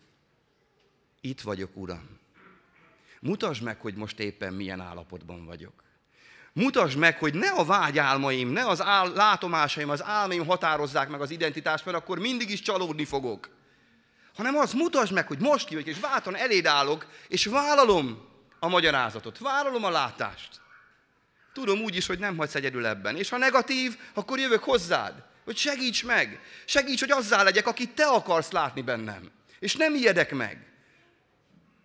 Itt 1.22 1.42
vagyok, 1.42 1.70
Uram. 1.74 2.20
Mutasd 3.22 3.64
meg, 3.64 3.80
hogy 3.80 3.96
most 3.96 4.20
éppen 4.20 4.54
milyen 4.54 4.82
állapotban 4.82 5.46
vagyok. 5.46 5.84
Mutasd 6.54 6.98
meg, 6.98 7.18
hogy 7.18 7.34
ne 7.34 7.50
a 7.50 7.66
vágyálmaim, 7.66 8.50
ne 8.50 8.68
az 8.68 8.82
áll, 8.82 9.14
látomásaim, 9.14 9.90
az 9.90 10.04
álmaim 10.04 10.46
határozzák 10.46 11.10
meg 11.10 11.22
az 11.22 11.32
identitást, 11.32 11.86
mert 11.86 11.98
akkor 11.98 12.20
mindig 12.20 12.50
is 12.50 12.62
csalódni 12.62 13.06
fogok. 13.06 13.50
Hanem 14.36 14.56
az 14.56 14.74
mutasd 14.74 15.14
meg, 15.14 15.28
hogy 15.28 15.40
most 15.40 15.68
ki 15.68 15.82
és 15.84 16.00
válton 16.00 16.36
eléd 16.36 16.66
állok, 16.66 17.08
és 17.28 17.46
vállalom 17.46 18.28
a 18.60 18.68
magyarázatot, 18.68 19.38
vállalom 19.38 19.84
a 19.84 19.90
látást. 19.90 20.62
Tudom 21.54 21.80
úgy 21.80 21.96
is, 21.96 22.08
hogy 22.08 22.20
nem 22.20 22.38
hagysz 22.38 22.56
egyedül 22.56 22.86
ebben. 22.86 23.16
És 23.16 23.30
ha 23.30 23.38
negatív, 23.38 23.98
akkor 24.14 24.40
jövök 24.40 24.64
hozzád, 24.64 25.30
hogy 25.52 25.60
segíts 25.60 26.04
meg. 26.04 26.40
Segíts, 26.66 27.00
hogy 27.00 27.12
azzá 27.12 27.44
legyek, 27.44 27.68
akit 27.68 27.90
te 27.90 28.06
akarsz 28.06 28.52
látni 28.52 28.82
bennem. 28.82 29.32
És 29.60 29.76
nem 29.76 29.96
ijedek 29.96 30.32
meg. 30.32 30.66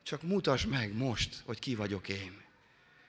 Csak 0.03 0.23
mutasd 0.23 0.69
meg 0.69 0.97
most, 0.97 1.35
hogy 1.45 1.59
ki 1.59 1.75
vagyok 1.75 2.09
én. 2.09 2.43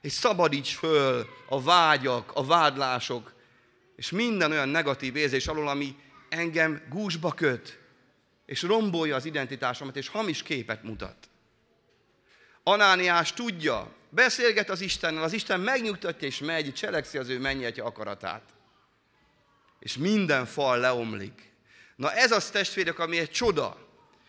És 0.02 0.12
szabadíts 0.12 0.76
föl 0.76 1.28
a 1.50 1.62
vágyak, 1.62 2.32
a 2.34 2.46
vádlások, 2.46 3.34
és 3.96 4.10
minden 4.10 4.52
olyan 4.52 4.70
negatív 4.70 5.16
érzés 5.16 5.48
alól, 5.48 5.68
ami 5.68 5.96
engem 6.30 6.82
gúzsba 6.90 7.32
köt, 7.32 7.80
és 8.46 8.62
rombolja 8.62 9.16
az 9.16 9.26
identitásomat, 9.26 9.96
és 9.96 10.08
hamis 10.08 10.44
képet 10.44 10.84
mutat. 10.84 11.30
Anániás 12.64 13.34
tudja, 13.34 13.94
beszélget 14.10 14.70
az 14.70 14.82
Istennel, 14.82 15.24
az 15.24 15.34
Isten 15.34 15.60
megnyugtatja 15.60 16.28
és 16.28 16.40
megy, 16.40 16.74
cselekszi 16.74 17.18
az 17.18 17.30
ő 17.30 17.40
mennyetje 17.40 17.84
akaratát. 17.84 18.57
És 19.80 19.98
minden 19.98 20.46
fal 20.46 20.80
leomlik. 20.80 21.52
Na 21.96 22.12
ez 22.12 22.32
az 22.32 22.50
testvérek, 22.50 23.00
ami 23.00 23.18
egy 23.18 23.32
csoda. 23.32 23.78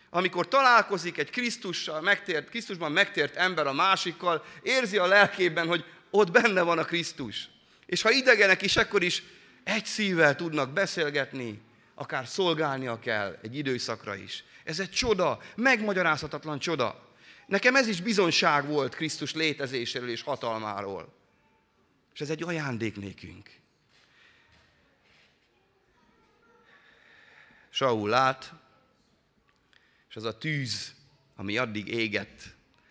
Amikor 0.09 0.47
találkozik 0.47 1.17
egy 1.17 1.29
Krisztussal, 1.29 2.01
megtért, 2.01 2.49
Krisztusban 2.49 2.91
megtért 2.91 3.35
ember 3.35 3.67
a 3.67 3.73
másikkal, 3.73 4.45
érzi 4.63 4.97
a 4.97 5.05
lelkében, 5.05 5.67
hogy 5.67 5.85
ott 6.09 6.31
benne 6.31 6.61
van 6.61 6.77
a 6.77 6.83
Krisztus. 6.83 7.49
És 7.85 8.01
ha 8.01 8.11
idegenek 8.11 8.61
is, 8.61 8.77
akkor 8.77 9.03
is 9.03 9.23
egy 9.63 9.85
szívvel 9.85 10.35
tudnak 10.35 10.73
beszélgetni, 10.73 11.61
akár 11.95 12.27
szolgálnia 12.27 12.99
kell 12.99 13.37
egy 13.41 13.55
időszakra 13.55 14.15
is. 14.15 14.43
Ez 14.63 14.79
egy 14.79 14.91
csoda, 14.91 15.39
megmagyarázhatatlan 15.55 16.59
csoda. 16.59 17.07
Nekem 17.47 17.75
ez 17.75 17.87
is 17.87 18.01
bizonság 18.01 18.67
volt 18.67 18.95
Krisztus 18.95 19.33
létezéséről 19.33 20.09
és 20.09 20.21
hatalmáról. 20.21 21.13
És 22.13 22.21
ez 22.21 22.29
egy 22.29 22.43
ajándék 22.43 22.95
nékünk. 22.95 23.49
Saul 27.69 28.09
lát, 28.09 28.53
és 30.09 30.15
az 30.15 30.23
a 30.23 30.37
tűz, 30.37 30.93
ami 31.35 31.57
addig 31.57 31.87
égett 31.87 32.41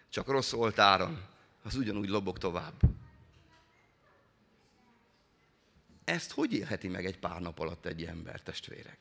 csak 0.09 0.29
rossz 0.29 0.53
oltáron, 0.53 1.25
az 1.63 1.75
ugyanúgy 1.75 2.09
lobog 2.09 2.39
tovább. 2.39 2.81
Ezt 6.05 6.33
hogy 6.33 6.53
élheti 6.53 6.89
meg 6.89 7.07
egy 7.07 7.19
pár 7.19 7.41
nap 7.41 7.59
alatt 7.59 7.87
egy 7.87 8.05
ember, 8.05 8.41
testvérek? 8.41 8.99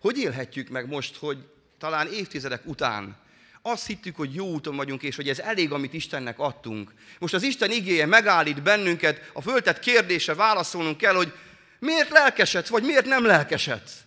Hogy 0.00 0.18
élhetjük 0.18 0.68
meg 0.68 0.88
most, 0.88 1.16
hogy 1.16 1.48
talán 1.78 2.12
évtizedek 2.12 2.66
után 2.66 3.16
azt 3.62 3.86
hittük, 3.86 4.16
hogy 4.16 4.34
jó 4.34 4.52
úton 4.52 4.76
vagyunk, 4.76 5.02
és 5.02 5.16
hogy 5.16 5.28
ez 5.28 5.38
elég, 5.38 5.72
amit 5.72 5.92
Istennek 5.92 6.38
adtunk. 6.38 6.94
Most 7.18 7.34
az 7.34 7.42
Isten 7.42 7.70
igéje 7.70 8.06
megállít 8.06 8.62
bennünket, 8.62 9.30
a 9.32 9.40
föltett 9.40 9.78
kérdése 9.78 10.34
válaszolnunk 10.34 10.96
kell, 10.96 11.14
hogy 11.14 11.32
miért 11.78 12.10
lelkesedsz, 12.10 12.68
vagy 12.68 12.82
miért 12.82 13.06
nem 13.06 13.24
lelkesedsz? 13.24 14.00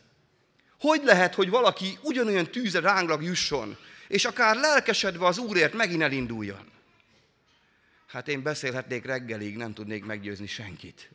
Hogy 0.79 1.01
lehet, 1.03 1.35
hogy 1.35 1.49
valaki 1.49 1.97
ugyanolyan 2.01 2.51
tűze 2.51 2.79
ránglag 2.79 3.23
jusson, 3.23 3.77
és 4.07 4.25
akár 4.25 4.55
lelkesedve 4.55 5.25
az 5.25 5.37
Úrért 5.37 5.73
megint 5.73 6.01
elinduljon? 6.01 6.71
Hát 8.07 8.27
én 8.27 8.43
beszélhetnék 8.43 9.05
reggelig, 9.05 9.57
nem 9.57 9.73
tudnék 9.73 10.05
meggyőzni 10.05 10.47
senkit. 10.47 11.09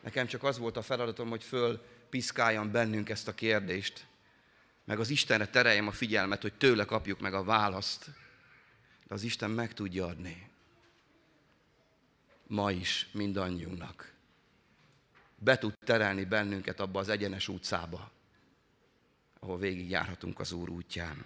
Nekem 0.00 0.26
csak 0.26 0.42
az 0.42 0.58
volt 0.58 0.76
a 0.76 0.82
feladatom, 0.82 1.28
hogy 1.28 1.44
föl 1.44 1.82
piszkáljam 2.10 2.70
bennünk 2.70 3.08
ezt 3.08 3.28
a 3.28 3.34
kérdést, 3.34 4.06
meg 4.84 5.00
az 5.00 5.10
Istenre 5.10 5.46
tereljem 5.46 5.86
a 5.86 5.92
figyelmet, 5.92 6.42
hogy 6.42 6.52
tőle 6.52 6.84
kapjuk 6.84 7.20
meg 7.20 7.34
a 7.34 7.44
választ. 7.44 8.04
De 9.08 9.14
az 9.14 9.22
Isten 9.22 9.50
meg 9.50 9.74
tudja 9.74 10.06
adni. 10.06 10.50
Ma 12.46 12.70
is 12.72 13.08
mindannyiunknak. 13.12 14.12
Be 15.42 15.58
tud 15.58 15.74
terelni 15.84 16.24
bennünket 16.24 16.80
abba 16.80 17.00
az 17.00 17.08
egyenes 17.08 17.48
utcába, 17.48 18.10
ahol 19.38 19.58
végigjárhatunk 19.58 20.40
az 20.40 20.52
Úr 20.52 20.68
útján. 20.68 21.24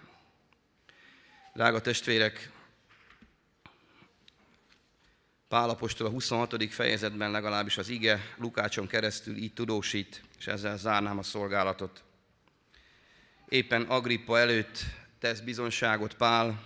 Drága 1.54 1.80
testvérek, 1.80 2.50
Pálapostól 5.48 6.06
a 6.06 6.10
26. 6.10 6.72
fejezetben 6.72 7.30
legalábbis 7.30 7.78
az 7.78 7.88
ige 7.88 8.20
Lukácson 8.36 8.86
keresztül 8.86 9.36
így 9.36 9.52
tudósít, 9.52 10.22
és 10.38 10.46
ezzel 10.46 10.76
zárnám 10.76 11.18
a 11.18 11.22
szolgálatot. 11.22 12.02
Éppen 13.48 13.82
Agrippa 13.82 14.38
előtt 14.38 14.78
tesz 15.18 15.40
bizonságot 15.40 16.14
Pál, 16.14 16.62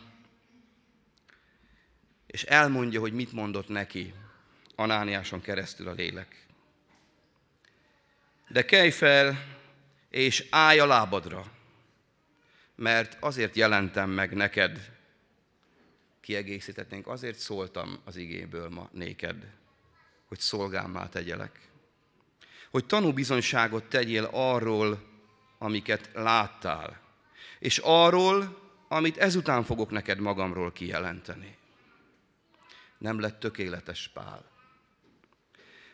és 2.27 2.43
elmondja, 2.43 3.01
hogy 3.01 3.13
mit 3.13 3.33
mondott 3.33 3.69
neki 3.69 4.15
Anániáson 4.75 5.41
keresztül 5.41 5.89
a 5.89 5.93
lélek. 5.93 6.48
De 8.49 8.65
kelj 8.65 8.91
fel, 8.91 9.57
és 10.11 10.47
állj 10.51 10.79
a 10.79 10.87
lábadra, 10.87 11.45
mert 12.75 13.17
azért 13.21 13.57
jelentem 13.57 14.11
meg 14.11 14.35
neked, 14.35 14.97
kiegészítetnénk, 16.21 17.07
azért 17.07 17.39
szóltam 17.39 18.01
az 18.05 18.17
igéből 18.17 18.69
ma 18.69 18.89
néked, 18.93 19.47
hogy 20.29 20.39
szolgámmá 20.39 21.09
tegyelek. 21.09 21.69
Hogy 22.71 22.87
tanúbizonyságot 22.87 23.85
tegyél 23.85 24.29
arról, 24.33 25.03
amiket 25.59 26.11
láttál, 26.15 27.01
és 27.59 27.79
arról, 27.79 28.59
amit 28.89 29.19
ezután 29.19 29.65
fogok 29.65 29.91
neked 29.91 30.19
magamról 30.19 30.73
kijelenteni. 30.73 31.57
Nem 32.99 33.21
lett 33.21 33.41
tökéletes 33.41 34.09
Pál. 34.09 34.48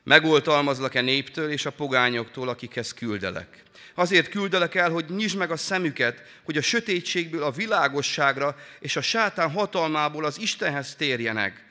Megoltalmazlak-e 0.04 1.00
néptől 1.00 1.50
és 1.50 1.66
a 1.66 1.72
pogányoktól, 1.72 2.48
akikhez 2.48 2.94
küldelek. 2.94 3.62
Azért 3.94 4.28
küldelek 4.28 4.74
el, 4.74 4.90
hogy 4.90 5.04
nyisd 5.08 5.36
meg 5.36 5.50
a 5.50 5.56
szemüket, 5.56 6.22
hogy 6.42 6.56
a 6.56 6.62
sötétségből 6.62 7.42
a 7.42 7.50
világosságra 7.50 8.56
és 8.80 8.96
a 8.96 9.00
sátán 9.00 9.50
hatalmából 9.50 10.24
az 10.24 10.38
Istenhez 10.38 10.94
térjenek, 10.94 11.64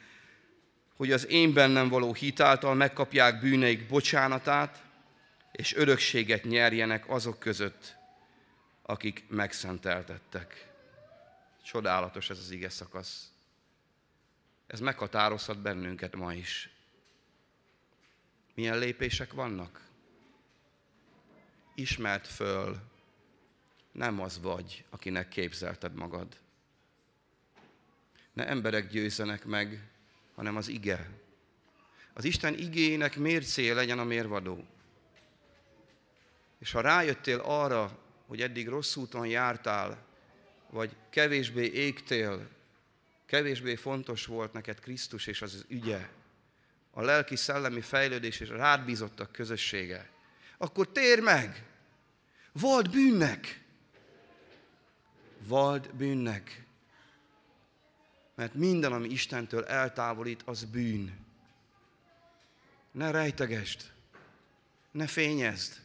hogy 0.96 1.12
az 1.12 1.28
én 1.28 1.54
bennem 1.54 1.90
való 1.90 2.14
hitáltal 2.14 2.74
megkapják 2.74 3.40
bűneik 3.40 3.88
bocsánatát, 3.88 4.84
és 5.52 5.76
örökséget 5.76 6.44
nyerjenek 6.44 7.10
azok 7.10 7.40
között, 7.40 7.96
akik 8.82 9.24
megszenteltettek. 9.30 10.68
Csodálatos 11.64 12.30
ez 12.30 12.38
az 12.38 12.52
ige 12.52 12.70
szakasz. 12.70 13.28
Ez 14.68 14.80
meghatározhat 14.80 15.62
bennünket 15.62 16.16
ma 16.16 16.34
is. 16.34 16.73
Milyen 18.54 18.78
lépések 18.78 19.34
vannak? 19.34 19.88
Ismert 21.76 22.28
föl, 22.28 22.82
nem 23.92 24.20
az 24.20 24.42
vagy, 24.42 24.86
akinek 24.90 25.28
képzelted 25.28 25.94
magad. 25.94 26.38
Ne 28.34 28.48
emberek 28.48 28.88
győzzenek 28.88 29.46
meg, 29.46 29.90
hanem 30.36 30.56
az 30.56 30.68
ige. 30.68 31.10
Az 32.14 32.24
Isten 32.24 32.58
igének 32.58 33.18
mércéje 33.18 33.74
legyen 33.74 34.00
a 34.00 34.04
mérvadó. 34.04 34.66
És 36.60 36.72
ha 36.72 36.82
rájöttél 36.82 37.40
arra, 37.40 38.00
hogy 38.28 38.42
eddig 38.42 38.68
rossz 38.68 38.96
úton 38.96 39.28
jártál, 39.28 40.06
vagy 40.70 40.96
kevésbé 41.10 41.66
égtél, 41.66 42.50
kevésbé 43.26 43.76
fontos 43.76 44.26
volt 44.26 44.54
neked 44.54 44.80
Krisztus 44.80 45.28
és 45.28 45.42
az 45.42 45.66
ügye, 45.68 46.10
a 46.94 47.02
lelki-szellemi 47.02 47.82
fejlődés 47.82 48.40
és 48.40 48.50
rád 48.50 48.86
bízottak 48.86 49.32
közössége, 49.32 50.10
akkor 50.58 50.92
tér 50.92 51.20
meg! 51.20 51.66
Vald 52.52 52.90
bűnnek! 52.90 53.62
Vald 55.38 55.94
bűnnek! 55.94 56.66
Mert 58.36 58.54
minden, 58.54 58.94
ami 58.94 59.10
Istentől 59.10 59.66
eltávolít, 59.66 60.42
az 60.46 60.64
bűn. 60.64 61.26
Ne 62.92 63.12
rejtegest, 63.12 63.94
ne 64.92 65.08
fényezd, 65.08 65.82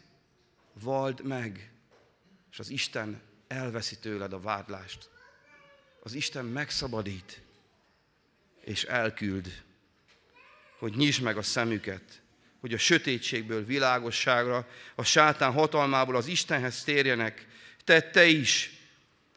vald 0.73 1.25
meg, 1.25 1.71
és 2.51 2.59
az 2.59 2.69
Isten 2.69 3.21
elveszi 3.47 3.99
tőled 3.99 4.33
a 4.33 4.41
vádlást. 4.41 5.11
Az 6.03 6.15
Isten 6.15 6.45
megszabadít, 6.45 7.43
és 8.61 8.85
elküld 8.85 9.67
hogy 10.79 10.97
nyisd 10.97 11.23
meg 11.23 11.37
a 11.37 11.43
szemüket, 11.43 12.23
hogy 12.61 12.73
a 12.73 12.79
sötétségből 12.79 13.65
világosságra, 13.65 14.69
a 14.95 15.05
sátán 15.05 15.53
hatalmából 15.53 16.17
az 16.17 16.27
Istenhez 16.27 16.85
térjenek. 16.85 17.47
Te, 17.85 18.01
te 18.01 18.27
is, 18.27 18.71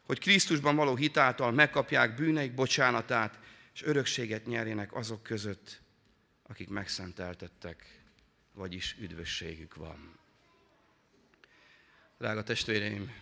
hogy 0.06 0.20
Krisztusban 0.20 0.76
való 0.76 0.96
hitáltal 0.96 1.52
megkapják 1.52 2.16
bűneik 2.16 2.54
bocsánatát, 2.54 3.40
és 3.74 3.84
örökséget 3.84 4.46
nyerjenek 4.46 4.94
azok 4.94 5.24
között, 5.24 5.82
akik 6.48 6.70
megszenteltettek, 6.70 8.00
vagyis 8.54 8.96
üdvösségük 9.00 9.76
van. 9.76 10.20
Drága 12.18 12.44
testvéreim, 12.44 13.14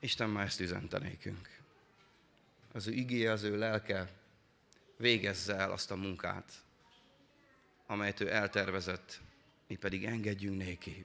Isten 0.00 0.30
már 0.30 0.46
ezt 0.46 0.60
üzente 0.60 0.98
nékünk. 0.98 1.48
Az 2.72 2.86
ő 2.86 2.92
igéje, 2.92 3.32
az 3.32 3.42
ő 3.42 3.58
lelke 3.58 4.19
végezze 5.00 5.54
el 5.56 5.72
azt 5.72 5.90
a 5.90 5.96
munkát, 5.96 6.52
amelyet 7.86 8.20
ő 8.20 8.32
eltervezett, 8.32 9.20
mi 9.66 9.74
pedig 9.74 10.04
engedjünk 10.04 10.56
néki. 10.56 11.04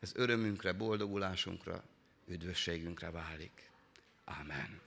Ez 0.00 0.12
örömünkre, 0.14 0.72
boldogulásunkra, 0.72 1.82
üdvösségünkre 2.26 3.10
válik. 3.10 3.70
Amen. 4.24 4.85